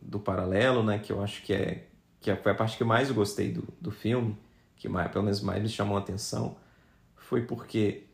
[0.08, 1.84] do paralelo, né, que eu acho que é
[2.20, 4.36] que foi a parte que eu mais gostei do, do filme,
[4.74, 6.56] que mais, pelo menos mais me chamou a atenção,
[7.14, 8.06] foi porque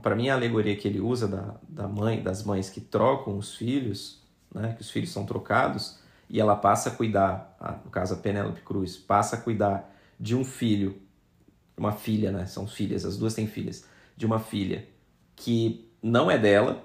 [0.00, 3.54] para mim a alegoria que ele usa da, da mãe, das mães que trocam os
[3.54, 4.22] filhos,
[4.54, 8.62] né, que os filhos são trocados, e ela passa a cuidar, no caso a Penélope
[8.62, 11.02] Cruz, passa a cuidar de um filho,
[11.76, 13.84] uma filha, né, são filhas, as duas têm filhas,
[14.16, 14.88] de uma filha
[15.34, 16.82] que não é dela,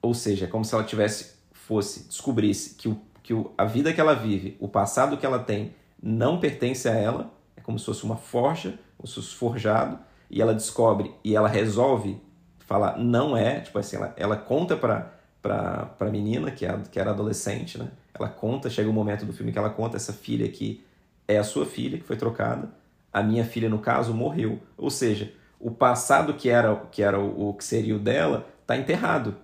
[0.00, 3.92] ou seja, é como se ela tivesse fosse descobrisse que, o, que o, a vida
[3.92, 7.84] que ela vive, o passado que ela tem, não pertence a ela, é como se
[7.86, 9.98] fosse uma forja, como se fosse forjado,
[10.30, 12.20] e ela descobre e ela resolve
[12.58, 17.00] falar não é, tipo assim, ela, ela conta para para a menina que, é, que
[17.00, 17.88] era adolescente, né?
[18.14, 20.84] Ela conta, chega um momento do filme que ela conta essa filha que
[21.26, 22.70] é a sua filha que foi trocada,
[23.12, 27.48] a minha filha no caso morreu, ou seja, o passado que era que era o,
[27.48, 29.36] o que seria o dela está enterrado.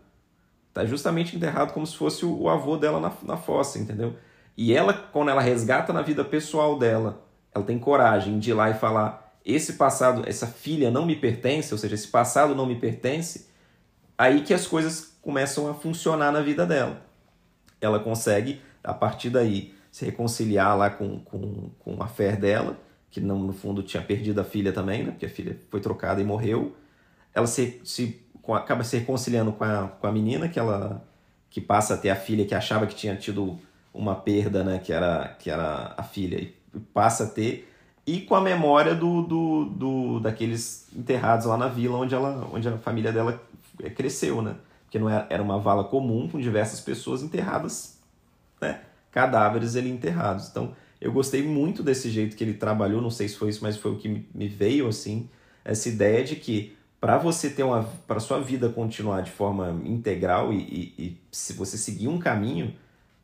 [0.79, 4.15] Está justamente enterrado como se fosse o, avô dela na, na fossa, entendeu?
[4.57, 7.21] E ela, quando ela resgata na vida pessoal dela,
[7.53, 11.75] ela tem coragem de ir lá e falar: esse passado, essa filha não me pertence,
[11.75, 13.49] ou seja, esse passado não me pertence,
[14.17, 17.03] aí que as coisas começam a funcionar na vida dela.
[17.81, 22.79] Ela consegue, a partir daí, se reconciliar lá com, com, com a fé dela,
[23.11, 25.11] que não, no fundo tinha perdido a filha também, né?
[25.11, 26.77] porque a filha foi trocada e morreu.
[27.35, 31.05] Ela se, se acaba se reconciliando com a, com a menina, que ela
[31.51, 33.59] que passa a ter a filha que achava que tinha tido
[33.93, 36.55] uma perda, né, que era, que era a filha, e
[36.93, 37.73] passa a ter,
[38.07, 42.67] e com a memória do, do, do daqueles enterrados lá na vila onde, ela, onde
[42.67, 43.39] a família dela
[43.95, 44.57] cresceu, né?
[44.85, 47.99] Porque não era, era uma vala comum com diversas pessoas enterradas,
[48.61, 48.81] né?
[49.11, 50.49] Cadáveres ali enterrados.
[50.49, 53.77] Então, eu gostei muito desse jeito que ele trabalhou, não sei se foi isso, mas
[53.77, 55.29] foi o que me veio assim,
[55.63, 60.53] essa ideia de que para você ter uma para sua vida continuar de forma integral
[60.53, 62.75] e, e, e, se você seguir um caminho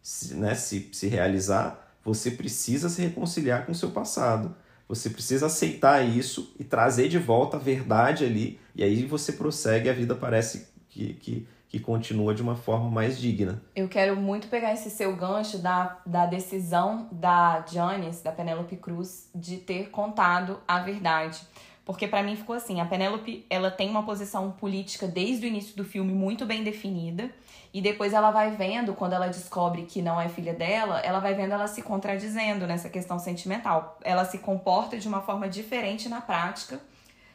[0.01, 4.55] se, né, se, se realizar você precisa se reconciliar com o seu passado.
[4.87, 9.89] Você precisa aceitar isso e trazer de volta a verdade ali e aí você prossegue
[9.89, 13.63] a vida parece que, que, que continua de uma forma mais digna.
[13.75, 19.31] Eu quero muito pegar esse seu gancho da, da decisão da Janice da Penélope Cruz
[19.35, 21.41] de ter contado a verdade
[21.85, 25.77] porque para mim ficou assim, a Penélope, ela tem uma posição política desde o início
[25.77, 27.31] do filme muito bem definida,
[27.75, 31.35] e depois ela vai vendo, quando ela descobre que não é filha dela, ela vai
[31.35, 33.99] vendo ela se contradizendo nessa questão sentimental.
[34.05, 36.81] Ela se comporta de uma forma diferente na prática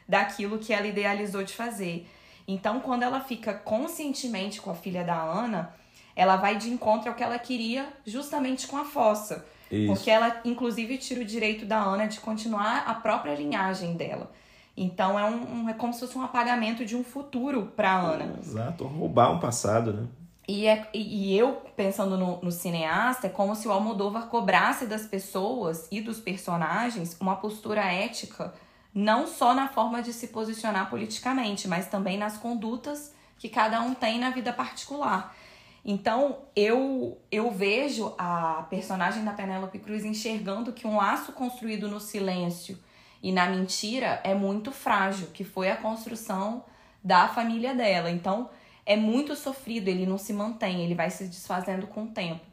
[0.08, 2.08] daquilo que ela idealizou de fazer.
[2.48, 5.74] Então, quando ela fica conscientemente com a filha da Ana,
[6.16, 9.44] ela vai de encontro ao que ela queria justamente com a fossa.
[9.70, 9.92] Isso.
[9.92, 14.30] Porque ela, inclusive, tira o direito da Ana de continuar a própria linhagem dela.
[14.76, 18.38] Então é, um, é como se fosse um apagamento de um futuro para Ana.
[18.40, 20.06] Exato, roubar um passado, né?
[20.48, 25.06] E, é, e eu, pensando no, no cineasta, é como se o Almodóvar cobrasse das
[25.06, 28.52] pessoas e dos personagens uma postura ética,
[28.92, 33.94] não só na forma de se posicionar politicamente, mas também nas condutas que cada um
[33.94, 35.36] tem na vida particular.
[35.84, 41.98] Então, eu eu vejo a personagem da Penélope Cruz enxergando que um laço construído no
[41.98, 42.78] silêncio
[43.22, 46.64] e na mentira é muito frágil, que foi a construção
[47.02, 48.10] da família dela.
[48.10, 48.50] Então,
[48.84, 52.44] é muito sofrido, ele não se mantém, ele vai se desfazendo com o tempo.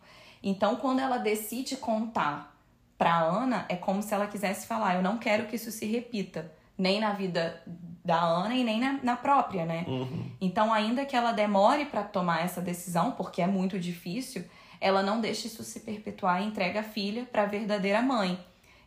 [0.42, 2.56] Então, quando ela decide contar
[2.98, 6.52] pra Ana, é como se ela quisesse falar: eu não quero que isso se repita,
[6.78, 7.62] nem na vida
[8.06, 9.86] da Ana e nem na, na própria, né?
[9.88, 10.32] Uhum.
[10.40, 14.46] Então, ainda que ela demore para tomar essa decisão, porque é muito difícil,
[14.80, 18.40] ela não deixa isso se perpetuar e entrega a filha para a verdadeira mãe.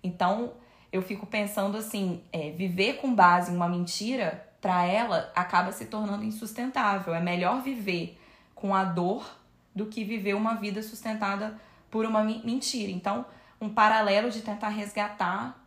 [0.02, 0.52] Então,
[0.92, 5.86] eu fico pensando assim, é, viver com base em uma mentira, para ela, acaba se
[5.86, 7.14] tornando insustentável.
[7.14, 8.18] É melhor viver
[8.54, 9.38] com a dor
[9.74, 11.58] do que viver uma vida sustentada
[11.90, 12.92] por uma mentira.
[12.92, 13.24] Então,
[13.60, 15.58] um paralelo de tentar resgatar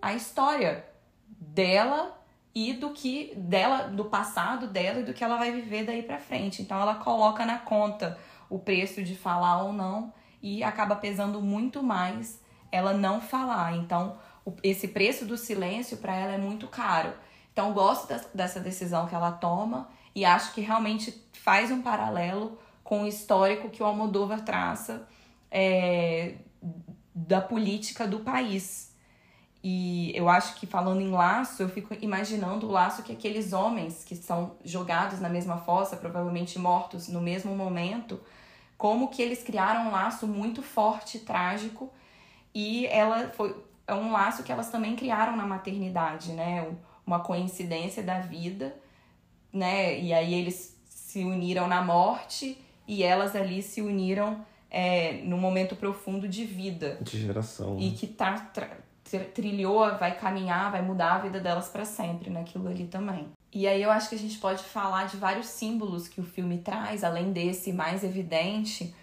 [0.00, 0.84] a história
[1.38, 2.16] dela
[2.54, 6.18] e do que dela, do passado dela e do que ela vai viver daí para
[6.18, 6.62] frente.
[6.62, 8.18] Então ela coloca na conta
[8.48, 10.12] o preço de falar ou não
[10.42, 12.40] e acaba pesando muito mais
[12.72, 13.76] ela não falar.
[13.76, 14.18] Então
[14.62, 17.12] esse preço do silêncio para ela é muito caro.
[17.52, 23.02] Então gosto dessa decisão que ela toma e acho que realmente faz um paralelo com
[23.02, 25.06] o histórico que o Almodóvar traça
[25.50, 26.36] é,
[27.14, 28.85] da política do país.
[29.68, 34.04] E eu acho que falando em laço, eu fico imaginando o laço que aqueles homens
[34.04, 38.20] que são jogados na mesma fossa, provavelmente mortos no mesmo momento,
[38.78, 41.92] como que eles criaram um laço muito forte, trágico,
[42.54, 46.72] e ela foi é um laço que elas também criaram na maternidade, né?
[47.04, 48.72] Uma coincidência da vida,
[49.52, 49.98] né?
[49.98, 52.56] E aí eles se uniram na morte
[52.86, 56.98] e elas ali se uniram é, num momento profundo de vida.
[57.00, 57.80] De geração.
[57.80, 57.96] E né?
[57.96, 58.38] que tá,
[59.34, 63.28] trilhou, vai caminhar, vai mudar a vida delas para sempre naquilo ali também.
[63.52, 66.58] E aí eu acho que a gente pode falar de vários símbolos que o filme
[66.58, 68.94] traz, além desse mais evidente.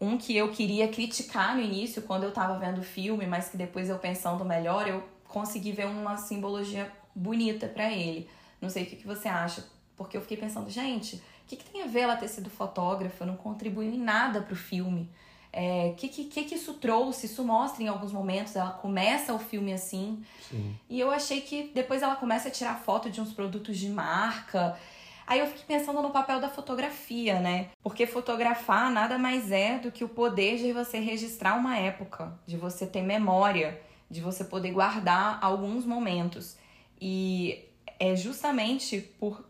[0.00, 3.56] Um que eu queria criticar no início, quando eu tava vendo o filme, mas que
[3.56, 8.28] depois eu pensando melhor, eu consegui ver uma simbologia bonita para ele.
[8.60, 9.64] Não sei o que, que você acha,
[9.96, 13.26] porque eu fiquei pensando, gente, o que, que tem a ver ela ter sido fotógrafa?
[13.26, 15.10] Não contribuiu em nada pro filme.
[15.52, 17.26] É, que, que, que isso trouxe?
[17.26, 18.54] Isso mostra em alguns momentos.
[18.54, 20.22] Ela começa o filme assim.
[20.48, 20.76] Sim.
[20.88, 24.78] E eu achei que depois ela começa a tirar foto de uns produtos de marca.
[25.26, 27.68] Aí eu fiquei pensando no papel da fotografia, né?
[27.82, 32.56] Porque fotografar nada mais é do que o poder de você registrar uma época, de
[32.56, 33.80] você ter memória,
[34.10, 36.56] de você poder guardar alguns momentos.
[37.00, 37.64] E
[37.98, 39.46] é justamente por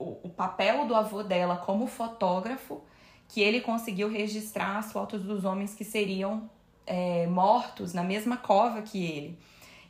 [0.00, 2.80] o papel do avô dela como fotógrafo
[3.28, 6.50] que ele conseguiu registrar as fotos dos homens que seriam
[6.86, 9.38] é, mortos na mesma cova que ele.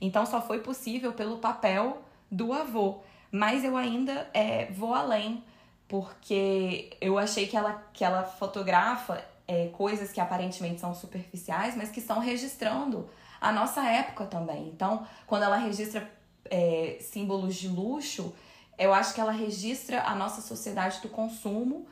[0.00, 2.98] Então só foi possível pelo papel do avô.
[3.30, 5.44] Mas eu ainda é, vou além,
[5.86, 11.90] porque eu achei que ela, que ela fotografa é, coisas que aparentemente são superficiais, mas
[11.90, 13.08] que estão registrando
[13.40, 14.68] a nossa época também.
[14.68, 16.10] Então, quando ela registra
[16.50, 18.34] é, símbolos de luxo,
[18.78, 21.86] eu acho que ela registra a nossa sociedade do consumo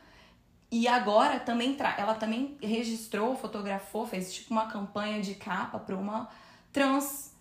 [0.69, 6.29] e agora também ela também registrou, fotografou, fez tipo uma campanha de capa para uma
[6.73, 7.33] trans.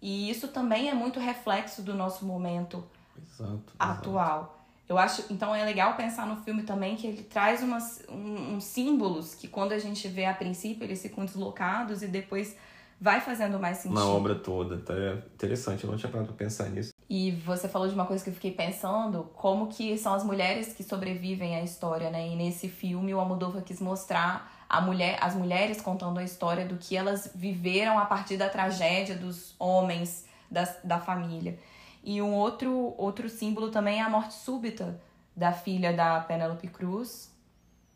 [0.00, 2.82] E isso também é muito reflexo do nosso momento
[3.18, 4.38] exato, atual.
[4.38, 4.60] Exato.
[4.88, 8.64] Eu acho, então é legal pensar no filme também que ele traz umas, um, uns
[8.64, 12.56] símbolos que quando a gente vê a princípio eles ficam deslocados e depois
[13.00, 13.98] vai fazendo mais sentido.
[13.98, 14.94] Na obra toda, tá
[15.34, 16.92] interessante, eu não tinha parado pra pensar nisso.
[17.08, 20.74] E você falou de uma coisa que eu fiquei pensando, como que são as mulheres
[20.74, 22.28] que sobrevivem à história, né?
[22.28, 26.76] E nesse filme o Almodóvar quis mostrar a mulher, as mulheres contando a história do
[26.76, 31.58] que elas viveram a partir da tragédia dos homens da, da família.
[32.04, 35.00] E um outro, outro símbolo também é a morte súbita
[35.34, 37.30] da filha da Penélope Cruz.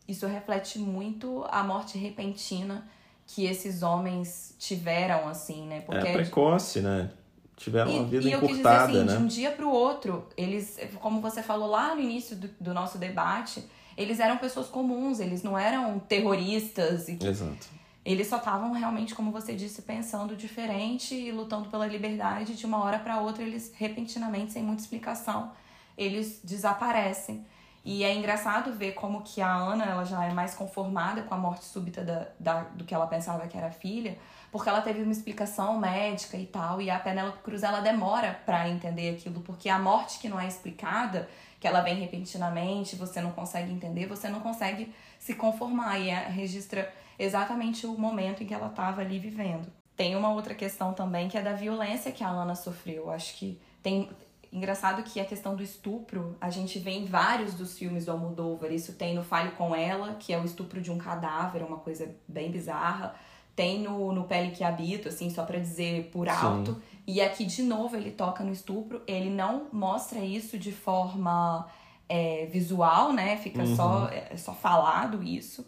[0.07, 2.87] Isso reflete muito a morte repentina
[3.27, 5.81] que esses homens tiveram, assim, né?
[5.81, 7.09] Porque é precoce, né?
[7.55, 9.17] tiveram e, uma vida e eu encurtada, quis dizer assim, né?
[9.17, 12.73] de um dia para o outro, eles, como você falou lá no início do, do,
[12.73, 13.63] nosso debate,
[13.97, 17.07] eles eram pessoas comuns, eles não eram terroristas.
[17.07, 17.75] E Exato.
[18.03, 22.53] Eles só estavam realmente, como você disse, pensando diferente e lutando pela liberdade.
[22.53, 25.51] De uma hora para outra, eles repentinamente, sem muita explicação,
[25.97, 27.45] eles desaparecem.
[27.85, 31.37] E é engraçado ver como que a Ana ela já é mais conformada com a
[31.37, 34.17] morte súbita da, da, do que ela pensava que era filha,
[34.51, 38.67] porque ela teve uma explicação médica e tal, e a Penélope Cruz ela demora para
[38.67, 41.29] entender aquilo, porque a morte que não é explicada,
[41.59, 46.27] que ela vem repentinamente, você não consegue entender, você não consegue se conformar e é,
[46.27, 49.71] registra exatamente o momento em que ela estava ali vivendo.
[49.95, 53.11] Tem uma outra questão também que é da violência que a Ana sofreu.
[53.11, 54.09] Acho que tem
[54.55, 58.71] Engraçado que a questão do estupro, a gente vê em vários dos filmes do Almodóvar.
[58.71, 62.15] Isso tem no Falho com Ela, que é o estupro de um cadáver, uma coisa
[62.25, 63.13] bem bizarra.
[63.53, 66.75] Tem no, no Pele que Habito, assim, só para dizer por alto.
[66.75, 66.81] Sim.
[67.05, 69.01] E aqui, de novo, ele toca no estupro.
[69.05, 71.67] Ele não mostra isso de forma
[72.07, 73.35] é, visual, né?
[73.35, 73.75] Fica uhum.
[73.75, 75.65] só, é, só falado isso.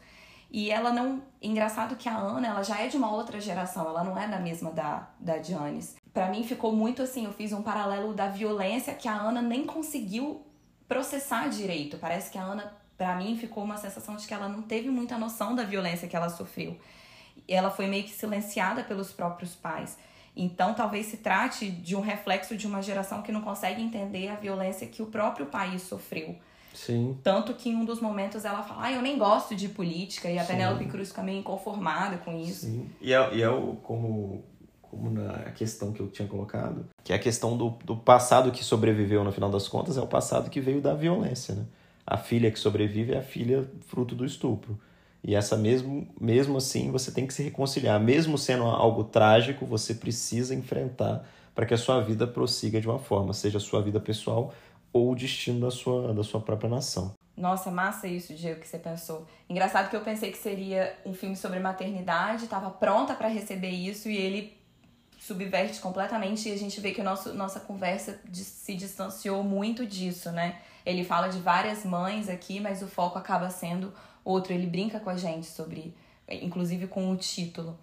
[0.49, 1.21] E ela não.
[1.41, 4.39] Engraçado que a Ana, ela já é de uma outra geração, ela não é da
[4.39, 5.97] mesma da, da Janice.
[6.17, 9.67] Pra mim ficou muito assim, eu fiz um paralelo da violência que a Ana nem
[9.67, 10.41] conseguiu
[10.87, 11.99] processar direito.
[11.99, 15.15] Parece que a Ana, pra mim, ficou uma sensação de que ela não teve muita
[15.15, 16.75] noção da violência que ela sofreu.
[17.47, 19.95] Ela foi meio que silenciada pelos próprios pais.
[20.35, 24.35] Então, talvez se trate de um reflexo de uma geração que não consegue entender a
[24.37, 26.35] violência que o próprio país sofreu.
[26.73, 27.15] Sim.
[27.23, 30.39] Tanto que em um dos momentos ela fala, ah, eu nem gosto de política, e
[30.39, 32.65] a Penélope Cruz fica meio inconformada com isso.
[32.65, 32.89] Sim.
[32.99, 34.43] E é, e é o, como,
[34.89, 38.63] como na questão que eu tinha colocado, que é a questão do, do passado que
[38.63, 41.65] sobreviveu no final das contas, é o passado que veio da violência, né?
[42.05, 44.79] A filha que sobrevive é a filha fruto do estupro.
[45.23, 47.99] E essa mesmo, mesmo assim, você tem que se reconciliar.
[47.99, 52.99] Mesmo sendo algo trágico, você precisa enfrentar para que a sua vida prossiga de uma
[52.99, 54.53] forma, seja a sua vida pessoal
[54.93, 57.13] ou o destino da sua, da sua própria nação.
[57.35, 59.27] Nossa, massa isso, Diego, que você pensou.
[59.47, 64.09] Engraçado que eu pensei que seria um filme sobre maternidade, estava pronta para receber isso
[64.09, 64.56] e ele
[65.27, 70.59] subverte completamente e a gente vê que nosso, nossa conversa se distanciou muito disso, né?
[70.85, 74.53] Ele fala de várias mães aqui, mas o foco acaba sendo outro.
[74.53, 75.93] Ele brinca com a gente sobre,
[76.29, 77.77] inclusive com o título.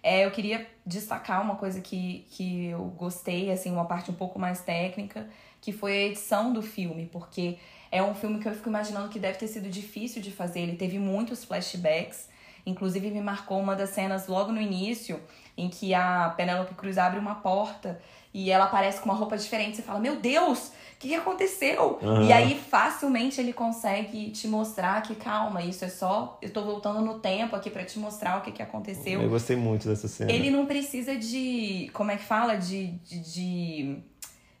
[0.00, 4.38] É, eu queria destacar uma coisa que, que eu gostei, assim, uma parte um pouco
[4.38, 5.28] mais técnica,
[5.60, 7.58] que foi a edição do filme, porque
[7.90, 10.60] é um filme que eu fico imaginando que deve ter sido difícil de fazer.
[10.60, 12.28] Ele teve muitos flashbacks,
[12.66, 15.20] inclusive me marcou uma das cenas logo no início,
[15.56, 18.00] em que a Penélope Cruz abre uma porta
[18.32, 19.76] e ela aparece com uma roupa diferente.
[19.76, 22.00] Você fala, meu Deus, o que, que aconteceu?
[22.02, 22.26] Uhum.
[22.26, 26.36] E aí facilmente ele consegue te mostrar que, calma, isso é só.
[26.42, 29.22] Eu tô voltando no tempo aqui para te mostrar o que, que aconteceu.
[29.22, 30.32] Eu gostei muito dessa cena.
[30.32, 31.88] Ele não precisa de.
[31.92, 32.56] Como é que fala?
[32.56, 34.02] de, de, de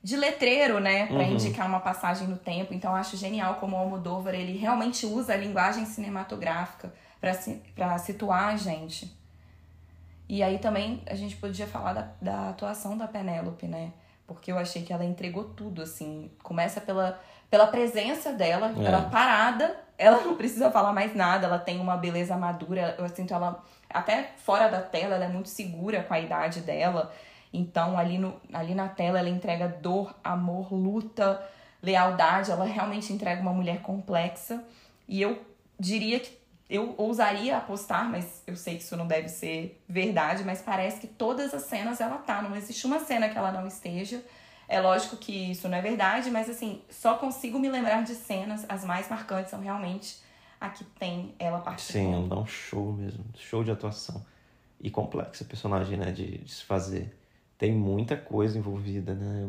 [0.04, 1.32] de letreiro, né, para uhum.
[1.32, 2.74] indicar uma passagem no tempo.
[2.74, 6.92] Então acho genial como o Almodóvar ele realmente usa a linguagem cinematográfica
[7.74, 9.10] para situar a gente.
[10.28, 13.92] E aí também a gente podia falar da, da atuação da Penélope, né?
[14.26, 16.30] Porque eu achei que ela entregou tudo, assim.
[16.42, 17.20] Começa pela,
[17.50, 18.84] pela presença dela, é.
[18.84, 22.94] ela parada, ela não precisa falar mais nada, ela tem uma beleza madura.
[22.98, 27.12] Eu sinto ela, até fora da tela, ela é muito segura com a idade dela.
[27.52, 31.40] Então, ali, no, ali na tela, ela entrega dor, amor, luta,
[31.82, 32.50] lealdade.
[32.50, 34.64] Ela realmente entrega uma mulher complexa.
[35.06, 35.40] E eu
[35.78, 40.62] diria que eu ousaria apostar, mas eu sei que isso não deve ser verdade, mas
[40.62, 42.42] parece que todas as cenas ela tá.
[42.42, 44.24] Não existe uma cena que ela não esteja.
[44.66, 48.64] É lógico que isso não é verdade, mas assim, só consigo me lembrar de cenas,
[48.68, 50.16] as mais marcantes são realmente
[50.58, 52.02] a que tem ela participando.
[52.02, 54.24] Sim, ela dá um show mesmo, show de atuação.
[54.80, 57.14] E complexa personagem, né, de, de se fazer
[57.58, 59.48] tem muita coisa envolvida, né?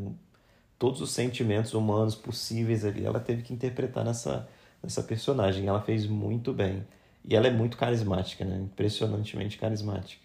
[0.77, 4.47] Todos os sentimentos humanos possíveis ali, ela teve que interpretar nessa,
[4.83, 5.67] nessa personagem.
[5.67, 6.85] Ela fez muito bem.
[7.27, 8.57] E ela é muito carismática, né?
[8.57, 10.21] Impressionantemente carismática.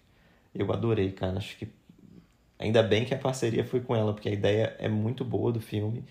[0.55, 1.39] Eu adorei, cara.
[1.39, 1.69] Acho que
[2.59, 5.61] ainda bem que a parceria foi com ela, porque a ideia é muito boa do
[5.61, 6.05] filme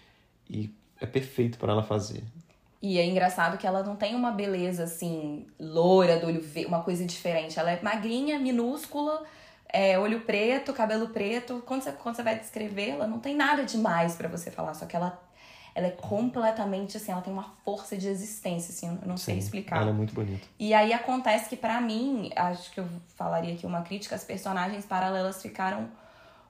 [0.50, 2.24] e é perfeito para ela fazer.
[2.82, 6.82] E é engraçado que ela não tem uma beleza assim, loura, do olho verde, uma
[6.82, 7.60] coisa diferente.
[7.60, 9.24] Ela é magrinha, minúscula,
[9.68, 11.62] é, olho preto, cabelo preto.
[11.66, 14.96] Quando você, quando você vai descrevê-la, não tem nada demais para você falar, só que
[14.96, 15.22] ela,
[15.80, 19.38] ela é completamente assim, ela tem uma força de existência, assim, eu não Sim, sei
[19.38, 19.82] explicar.
[19.82, 20.46] Ela é muito bonita.
[20.60, 24.86] E aí acontece que para mim, acho que eu falaria aqui uma crítica, as personagens
[24.86, 25.90] paralelas ficaram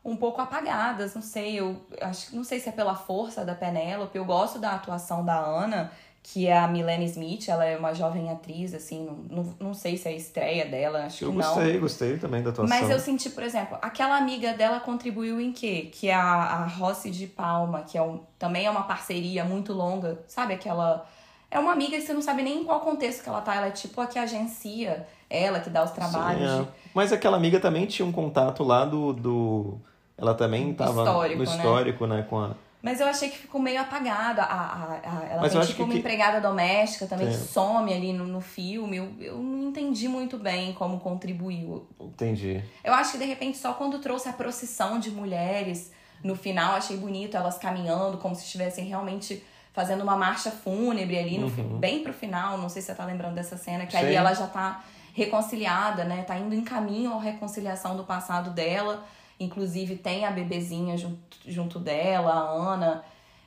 [0.03, 4.17] um pouco apagadas, não sei, eu acho não sei se é pela força da Penélope,
[4.17, 5.91] eu gosto da atuação da Ana,
[6.31, 9.97] que é a Milene Smith, ela é uma jovem atriz, assim, não, não, não sei
[9.97, 11.43] se é a estreia dela, acho eu que não.
[11.43, 12.77] Eu gostei, gostei também da atuação.
[12.77, 15.89] Mas eu senti, por exemplo, aquela amiga dela contribuiu em quê?
[15.91, 19.73] Que é a, a Rossi de Palma, que é um, também é uma parceria muito
[19.73, 20.53] longa, sabe?
[20.53, 21.03] Aquela...
[21.49, 23.67] É uma amiga que você não sabe nem em qual contexto que ela tá, ela
[23.67, 26.51] é tipo a que agencia ela, que dá os trabalhos.
[26.51, 26.67] Sim, é.
[26.93, 29.13] Mas aquela amiga também tinha um contato lá do...
[29.13, 29.79] do...
[30.15, 32.17] Ela também tava histórico, no histórico, né?
[32.17, 32.51] né com a
[32.81, 34.41] mas eu achei que ficou meio apagada.
[34.41, 35.99] A, a, a, ela Mas tem tipo uma que...
[35.99, 37.31] empregada doméstica também é.
[37.31, 38.97] que some ali no, no filme.
[38.97, 41.85] Eu, eu não entendi muito bem como contribuiu.
[41.99, 42.63] Entendi.
[42.83, 45.91] Eu acho que de repente só quando trouxe a procissão de mulheres
[46.23, 51.37] no final, achei bonito elas caminhando como se estivessem realmente fazendo uma marcha fúnebre ali,
[51.37, 51.77] no, uhum.
[51.77, 52.57] bem pro final.
[52.57, 53.97] Não sei se você tá lembrando dessa cena, que Sim.
[53.97, 56.23] ali ela já tá reconciliada, né?
[56.23, 59.03] Tá indo em caminho à reconciliação do passado dela.
[59.39, 63.03] Inclusive tem a bebezinha junto, junto dela, a Ana.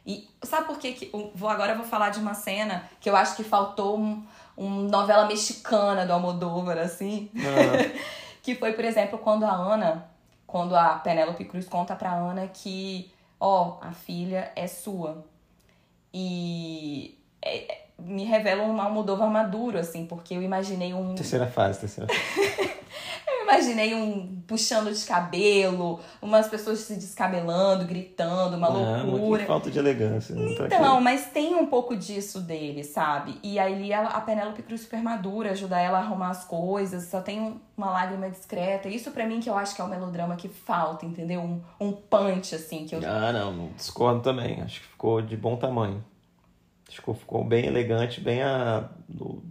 [0.07, 3.15] E sabe por que, que vou agora eu vou falar de uma cena que eu
[3.15, 4.25] acho que faltou um,
[4.57, 8.01] um novela mexicana do Almodóvar assim, uhum.
[8.43, 10.09] que foi, por exemplo, quando a Ana,
[10.47, 15.25] quando a Penélope Cruz conta pra Ana que, ó, a filha é sua.
[16.13, 21.15] E é, me revela um Almodóvar maduro, assim, porque eu imaginei um...
[21.15, 22.73] Terceira fase, terceira fase.
[23.57, 29.41] imaginei um puxando de cabelo, umas pessoas se descabelando, gritando, uma Não, loucura.
[29.43, 30.35] que falta de elegância.
[30.35, 33.39] Não tá Então, mas tem um pouco disso dele, sabe?
[33.43, 37.21] E aí ela, a Penélope Cruz super madura, ajuda ela a arrumar as coisas, só
[37.21, 38.89] tem um- uma lágrima discreta.
[38.89, 41.41] Isso pra mim que eu acho que é o melodrama que falta, entendeu?
[41.41, 43.01] Um, um punch, assim, que eu...
[43.05, 44.61] Ah, não, não discordo também.
[44.61, 46.05] Acho que ficou de bom tamanho.
[46.87, 48.85] Acho que ficou, ficou bem elegante, bem a.
[49.09, 49.43] do-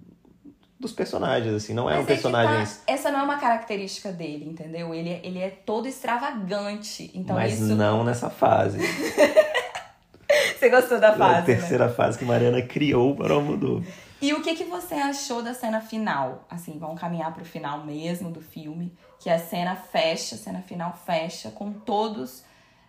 [0.82, 1.74] dos personagens, assim.
[1.74, 2.66] Não é um Mas que personagem.
[2.66, 4.94] tá, essa não é uma característica dele, entendeu?
[4.94, 7.10] Ele, é- ele é todo extravagante.
[7.14, 7.76] Então mas isso.
[7.76, 8.80] não nessa fase.
[10.58, 11.42] Você gostou da a fase, né?
[11.58, 13.84] terceira fase que Mariana criou para o Almodóvar.
[14.22, 16.46] E o que, que você achou da cena final?
[16.48, 18.94] Assim, vamos caminhar pro final mesmo do filme.
[19.20, 22.44] Que a cena fecha, a cena final fecha com todos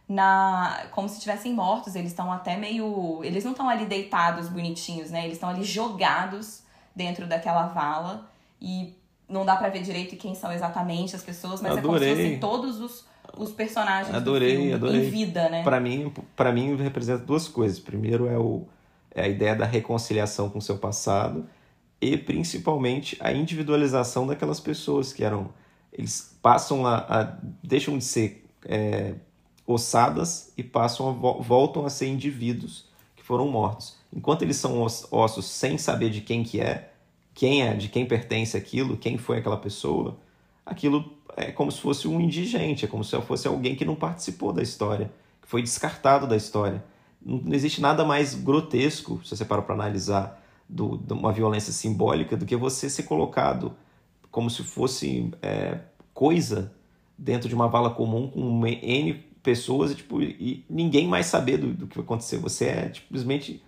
[0.07, 0.85] na.
[0.91, 1.95] como se estivessem mortos.
[1.97, 3.21] Eles estão até meio.
[3.25, 5.21] Eles não estão ali deitados bonitinhos, né?
[5.25, 6.62] Eles estão ali jogados
[6.95, 8.29] dentro daquela vala.
[8.61, 8.95] E
[9.29, 12.15] não dá pra ver direito quem são exatamente as pessoas, mas é como se Adorei.
[12.17, 13.05] fossem todos os,
[13.37, 15.07] os personagens Adorei, do filme adorei.
[15.07, 15.63] em vida, né?
[15.63, 17.79] Para mim, para mim representa duas coisas.
[17.81, 18.67] Primeiro é, o,
[19.15, 21.47] é a ideia da reconciliação com o seu passado
[22.01, 25.51] e principalmente a individualização daquelas pessoas que eram
[25.93, 29.15] eles passam a, a deixam de ser é,
[29.67, 32.87] ossadas e passam a, vo- voltam a ser indivíduos
[33.17, 33.97] que foram mortos.
[34.15, 36.93] Enquanto eles são os- ossos sem saber de quem que é,
[37.35, 40.19] quem é, de quem pertence aquilo, quem foi aquela pessoa,
[40.67, 44.53] aquilo é como se fosse um indigente, é como se fosse alguém que não participou
[44.53, 45.11] da história,
[45.41, 46.85] que foi descartado da história.
[47.25, 52.37] Não, existe nada mais grotesco, se você para para analisar, do, de uma violência simbólica,
[52.37, 53.75] do que você ser colocado
[54.31, 55.81] como se fosse é,
[56.15, 56.73] coisa
[57.17, 61.87] dentro de uma vala comum com N pessoas tipo, e ninguém mais saber do, do
[61.87, 62.39] que vai acontecer.
[62.39, 63.63] Você é tipo, simplesmente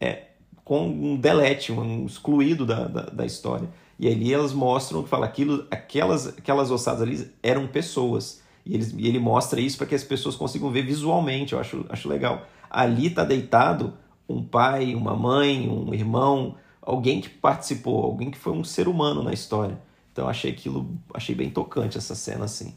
[0.00, 0.24] é,
[0.64, 3.68] com um delete, um excluído da, da, da história.
[3.98, 8.42] E ali elas mostram que fala aquilo, aquelas, aquelas ossadas ali eram pessoas.
[8.64, 11.86] E, eles, e ele mostra isso para que as pessoas consigam ver visualmente, eu acho,
[11.88, 12.46] acho legal.
[12.68, 13.94] Ali está deitado
[14.28, 19.22] um pai, uma mãe, um irmão, alguém que participou, alguém que foi um ser humano
[19.22, 19.80] na história.
[20.12, 22.74] Então achei aquilo, achei bem tocante essa cena assim.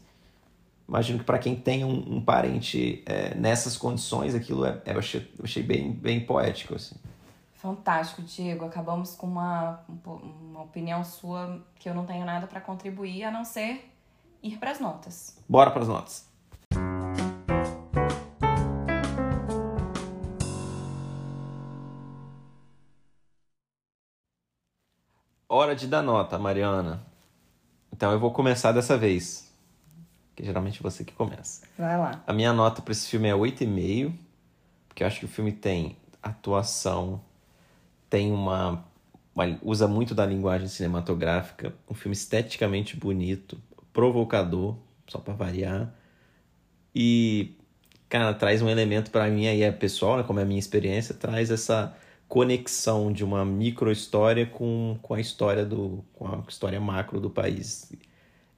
[0.88, 5.20] Imagino que para quem tem um, um parente é, nessas condições, aquilo é, eu achei,
[5.38, 6.96] eu achei bem, bem poético assim.
[7.60, 8.64] Fantástico, Diego.
[8.64, 13.44] Acabamos com uma, uma opinião sua que eu não tenho nada pra contribuir a não
[13.44, 13.92] ser
[14.42, 15.38] ir pras notas.
[15.46, 16.30] Bora para as notas.
[25.46, 27.04] Hora de dar nota, Mariana.
[27.92, 29.52] Então eu vou começar dessa vez.
[30.34, 31.68] Que geralmente é você que começa.
[31.76, 32.22] Vai lá.
[32.26, 34.14] A minha nota para esse filme é 8,5,
[34.88, 37.20] porque eu acho que o filme tem atuação,
[38.10, 38.84] tem uma,
[39.34, 43.60] uma- usa muito da linguagem cinematográfica, um filme esteticamente bonito,
[43.92, 44.76] provocador,
[45.08, 45.94] só para variar.
[46.94, 47.54] E
[48.08, 51.14] cara, traz um elemento para mim aí é pessoal, né, como é a minha experiência,
[51.14, 51.96] traz essa
[52.28, 57.30] conexão de uma micro história com, com a história do com a história macro do
[57.30, 57.92] país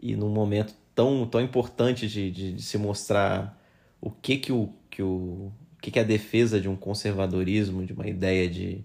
[0.00, 3.58] e num momento tão, tão importante de, de, de se mostrar
[4.00, 5.08] o que que o que o,
[5.48, 8.84] o que que é a defesa de um conservadorismo, de uma ideia de,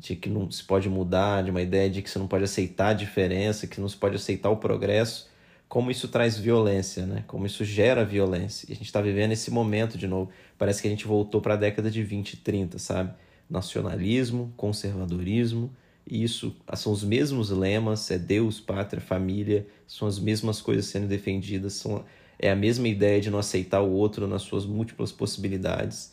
[0.00, 2.88] de que não se pode mudar, de uma ideia de que você não pode aceitar
[2.88, 5.28] a diferença, que não se pode aceitar o progresso,
[5.68, 7.22] como isso traz violência, né?
[7.26, 8.66] Como isso gera violência.
[8.68, 10.30] E a gente está vivendo esse momento de novo.
[10.58, 13.12] Parece que a gente voltou para a década de 20 e 30, sabe?
[13.48, 15.70] Nacionalismo, conservadorismo,
[16.10, 21.06] e isso são os mesmos lemas, é Deus, pátria, família, são as mesmas coisas sendo
[21.06, 22.04] defendidas, são,
[22.38, 26.12] é a mesma ideia de não aceitar o outro nas suas múltiplas possibilidades,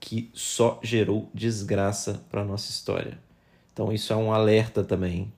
[0.00, 3.18] que só gerou desgraça para a nossa história.
[3.72, 5.32] Então isso é um alerta também.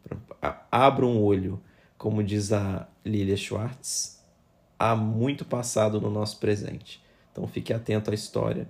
[0.70, 1.60] Abra um olho,
[1.98, 4.22] como diz a Lilia Schwartz,
[4.78, 7.02] há muito passado no nosso presente.
[7.30, 8.68] Então fique atento à história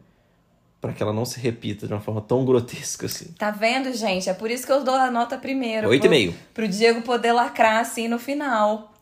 [0.80, 3.32] para que ela não se repita de uma forma tão grotesca assim.
[3.38, 4.28] Tá vendo, gente?
[4.28, 5.88] É por isso que eu dou a nota primeiro.
[5.88, 6.34] Oito e meio.
[6.52, 8.92] Pro Diego poder lacrar assim no final.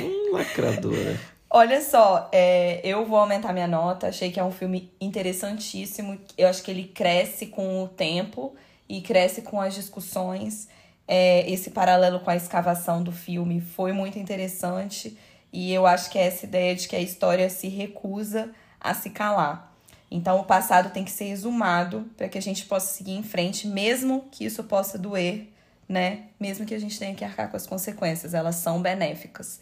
[0.00, 1.20] Hum, lacradora.
[1.52, 4.06] Olha só, é, eu vou aumentar minha nota.
[4.06, 6.16] Achei que é um filme interessantíssimo.
[6.38, 8.54] Eu acho que ele cresce com o tempo
[8.88, 10.68] e cresce com as discussões.
[11.08, 15.18] É, esse paralelo com a escavação do filme foi muito interessante.
[15.52, 19.10] E eu acho que é essa ideia de que a história se recusa a se
[19.10, 19.74] calar.
[20.08, 23.66] Então o passado tem que ser exumado para que a gente possa seguir em frente,
[23.66, 25.48] mesmo que isso possa doer,
[25.88, 26.26] né?
[26.38, 29.60] Mesmo que a gente tenha que arcar com as consequências, elas são benéficas.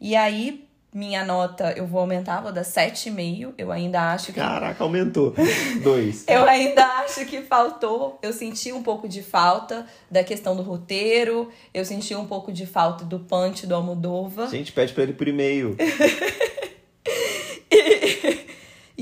[0.00, 3.54] E aí, minha nota eu vou aumentar, vou dar 7,5.
[3.56, 4.40] Eu ainda acho que.
[4.40, 5.34] Caraca, aumentou.
[5.82, 6.24] Dois.
[6.28, 8.18] eu ainda acho que faltou.
[8.22, 11.48] Eu senti um pouco de falta da questão do roteiro.
[11.72, 14.48] Eu senti um pouco de falta do punch do Almodova.
[14.48, 15.76] Gente, pede pra ele por e-mail.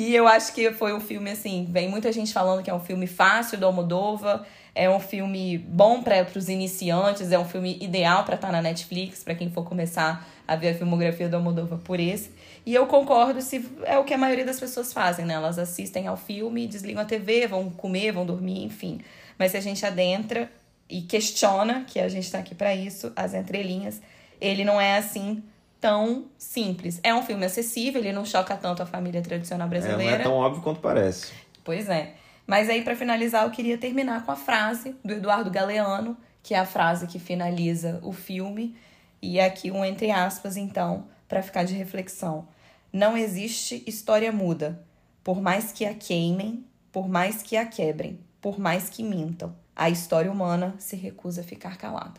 [0.09, 1.67] e, eu acho que foi um filme assim.
[1.71, 4.47] Vem muita gente falando que é um filme fácil do Almodova.
[4.75, 8.63] É um filme bom para os iniciantes, é um filme ideal para estar tá na
[8.63, 12.31] Netflix, para quem for começar a ver a filmografia do Almodóvar por esse.
[12.65, 15.35] E eu concordo se é o que a maioria das pessoas fazem, né?
[15.35, 19.01] Elas assistem ao filme, desligam a TV, vão comer, vão dormir, enfim.
[19.37, 20.51] Mas se a gente adentra
[20.89, 24.01] e questiona, que a gente está aqui para isso, as entrelinhas,
[24.41, 25.43] ele não é assim
[25.81, 27.01] tão simples.
[27.03, 30.03] É um filme acessível, ele não choca tanto a família tradicional brasileira.
[30.03, 31.33] É, não é tão óbvio quanto parece.
[31.65, 32.15] Pois é.
[32.47, 36.59] Mas aí, para finalizar, eu queria terminar com a frase do Eduardo Galeano, que é
[36.59, 38.75] a frase que finaliza o filme,
[39.21, 42.49] e aqui um entre aspas, então, para ficar de reflexão.
[42.91, 44.83] Não existe história muda,
[45.23, 49.55] por mais que a queimem, por mais que a quebrem, por mais que mintam.
[49.77, 52.19] A história humana se recusa a ficar calada.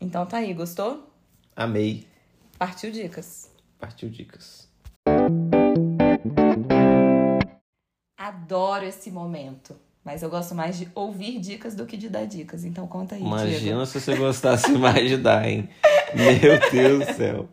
[0.00, 1.08] Então tá aí, gostou?
[1.54, 2.04] Amei.
[2.58, 3.52] Partiu dicas.
[3.78, 4.68] Partiu dicas.
[8.18, 9.76] Adoro esse momento.
[10.04, 12.64] Mas eu gosto mais de ouvir dicas do que de dar dicas.
[12.64, 13.86] Então conta aí, Imagina Diego.
[13.86, 15.68] se você gostasse mais de dar, hein?
[16.12, 17.48] Meu Deus do céu.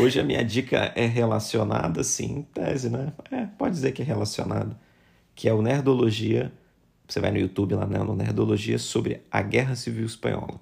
[0.00, 3.12] Hoje a minha dica é relacionada, sim, tese, né?
[3.32, 4.78] É, pode dizer que é relacionada.
[5.34, 6.52] Que é o Nerdologia.
[7.08, 7.98] Você vai no YouTube lá, né?
[7.98, 10.60] No Nerdologia sobre a Guerra Civil Espanhola.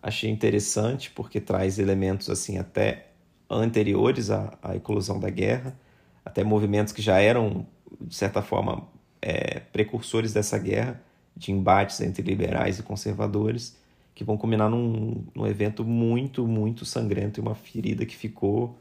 [0.00, 3.07] Achei interessante porque traz elementos, assim, até
[3.50, 5.78] anteriores à, à eclosão da guerra.
[6.24, 7.66] Até movimentos que já eram,
[8.00, 8.86] de certa forma,
[9.22, 11.02] é, precursores dessa guerra,
[11.36, 13.76] de embates entre liberais e conservadores,
[14.14, 18.76] que vão culminar num, num evento muito, muito sangrento e uma ferida que ficou,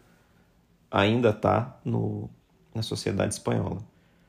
[0.89, 1.79] ainda está
[2.73, 3.77] na sociedade espanhola.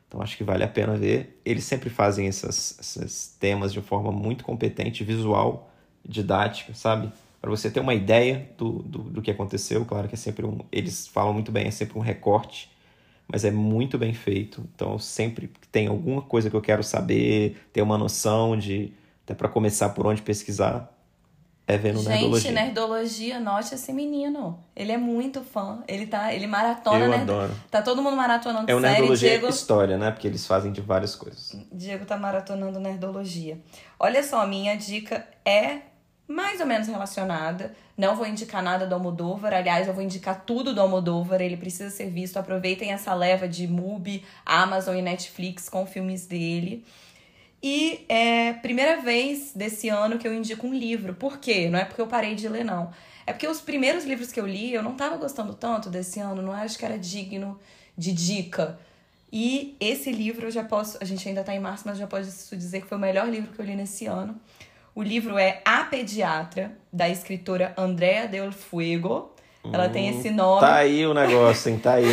[0.06, 1.40] Então acho que vale a pena ver.
[1.44, 5.70] Eles sempre fazem esses temas de forma muito competente, visual,
[6.06, 7.12] didática, sabe?
[7.40, 9.84] Para você ter uma ideia do, do, do, que aconteceu.
[9.84, 10.58] Claro que é sempre um.
[10.72, 12.70] Eles falam muito bem, é sempre um recorte
[13.30, 14.66] mas é muito bem feito.
[14.74, 19.34] Então, sempre que tem alguma coisa que eu quero saber, ter uma noção de, até
[19.34, 20.90] para começar por onde pesquisar,
[21.66, 22.52] é vendo Gente, Nerdologia.
[22.52, 24.58] Nerdologia, note esse menino.
[24.74, 25.84] Ele é muito fã.
[25.86, 27.16] Ele tá, ele maratona, Eu né?
[27.18, 27.52] adoro.
[27.70, 28.92] Tá todo mundo maratonando É o série.
[28.94, 29.48] Nerdologia Diego...
[29.48, 30.10] História, né?
[30.10, 31.54] Porque eles fazem de várias coisas.
[31.70, 33.60] Diego tá maratonando Nerdologia.
[34.00, 35.82] Olha só, minha dica é
[36.28, 37.74] mais ou menos relacionada.
[37.96, 41.90] Não vou indicar nada do Almodóvar, aliás, eu vou indicar tudo do Almodóvar, ele precisa
[41.90, 42.36] ser visto.
[42.36, 46.84] Aproveitem essa leva de MUBI, Amazon e Netflix com filmes dele.
[47.60, 51.14] E é primeira vez desse ano que eu indico um livro.
[51.14, 51.68] Por quê?
[51.68, 52.92] Não é porque eu parei de ler, não.
[53.26, 56.40] É porque os primeiros livros que eu li, eu não estava gostando tanto desse ano,
[56.40, 57.58] não acho que era digno
[57.96, 58.78] de dica.
[59.30, 62.56] E esse livro eu já posso, a gente ainda está em março, mas já posso
[62.56, 64.40] dizer que foi o melhor livro que eu li nesse ano.
[64.98, 69.32] O livro é A Pediatra, da escritora Andrea Del Fuego.
[69.72, 70.60] Ela hum, tem esse nome.
[70.60, 71.78] Tá aí o negócio, hein?
[71.78, 72.04] Tá aí.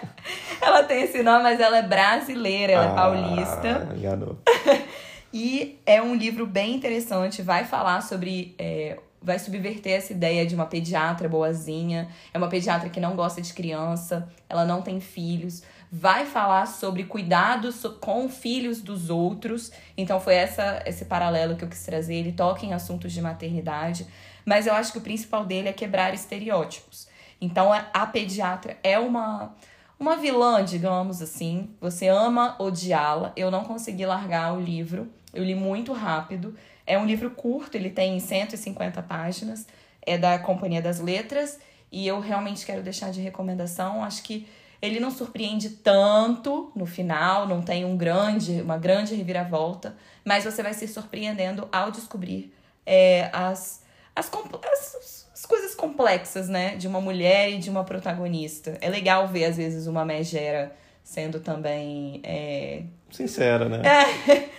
[0.58, 3.88] ela tem esse nome, mas ela é brasileira, ela é ah, é paulista.
[3.94, 4.38] Enganou.
[5.30, 8.54] e é um livro bem interessante, vai falar sobre.
[8.58, 12.08] É, vai subverter essa ideia de uma pediatra boazinha.
[12.32, 15.62] É uma pediatra que não gosta de criança, ela não tem filhos
[15.94, 19.70] vai falar sobre cuidados com filhos dos outros.
[19.94, 22.14] Então foi essa esse paralelo que eu quis trazer.
[22.14, 24.06] Ele toca em assuntos de maternidade,
[24.42, 27.06] mas eu acho que o principal dele é quebrar estereótipos.
[27.38, 29.54] Então a pediatra é uma
[30.00, 31.68] uma vilã, digamos assim.
[31.78, 33.32] Você ama odiá-la.
[33.36, 35.08] Eu não consegui largar o livro.
[35.32, 36.56] Eu li muito rápido.
[36.86, 39.66] É um livro curto, ele tem 150 páginas.
[40.00, 41.60] É da Companhia das Letras
[41.92, 44.02] e eu realmente quero deixar de recomendação.
[44.02, 44.48] Acho que
[44.82, 50.60] ele não surpreende tanto no final, não tem um grande, uma grande reviravolta, mas você
[50.60, 52.52] vai se surpreendendo ao descobrir
[52.84, 56.74] é, as, as, as, as, coisas complexas, né?
[56.74, 58.76] De uma mulher e de uma protagonista.
[58.80, 60.74] É legal ver, às vezes, uma megera
[61.04, 62.20] sendo também.
[62.24, 62.82] É...
[63.08, 63.82] Sincera, né?
[63.88, 64.50] É.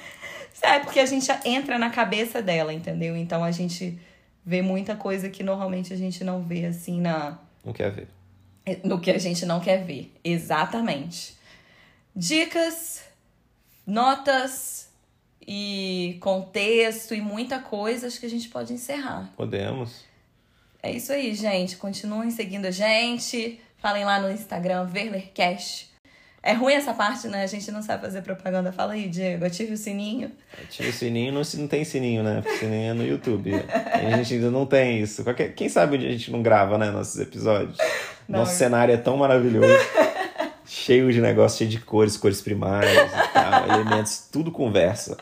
[0.76, 3.17] é, porque a gente entra na cabeça dela, entendeu?
[3.17, 3.99] Então a gente
[4.45, 7.39] vê muita coisa que normalmente a gente não vê assim na.
[7.65, 8.07] Não quer ver
[8.84, 10.14] no que a gente não quer ver.
[10.24, 11.36] Exatamente.
[12.16, 13.03] Dicas,
[13.86, 14.89] notas
[15.45, 19.34] e contexto e muita coisa, acho que a gente pode encerrar.
[19.36, 20.05] Podemos.
[20.82, 21.78] É isso aí, gente.
[21.78, 23.59] Continuem seguindo a gente.
[23.78, 25.92] Falem lá no Instagram, VerlerCast.
[26.45, 27.41] É ruim essa parte, né?
[27.43, 28.73] A gente não sabe fazer propaganda.
[28.73, 29.45] Fala aí, Diego.
[29.45, 30.29] Ative o sininho.
[30.61, 32.41] Ative o sininho, não, não tem sininho, né?
[32.41, 33.53] Porque sininho é no YouTube.
[33.53, 35.23] a gente ainda não tem isso.
[35.23, 36.91] Qualquer, quem sabe onde a gente não grava, né?
[36.91, 37.77] Nossos episódios.
[38.25, 38.57] Não, Nosso eu...
[38.57, 39.67] cenário é tão maravilhoso.
[40.65, 45.17] cheio de negócio, cheio de cores, cores primárias e tal, elementos, tudo conversa.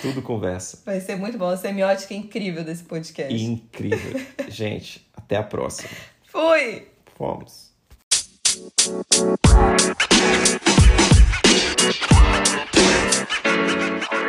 [0.00, 0.78] Tudo conversa.
[0.86, 1.48] Vai ser muito bom.
[1.48, 3.34] A semiótica é incrível desse podcast.
[3.34, 4.18] Incrível.
[4.48, 5.90] Gente, até a próxima.
[6.22, 6.88] Fui!
[7.16, 7.67] Fomos.
[8.68, 8.84] You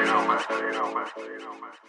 [0.06, 0.40] know, man.
[1.18, 1.89] You man.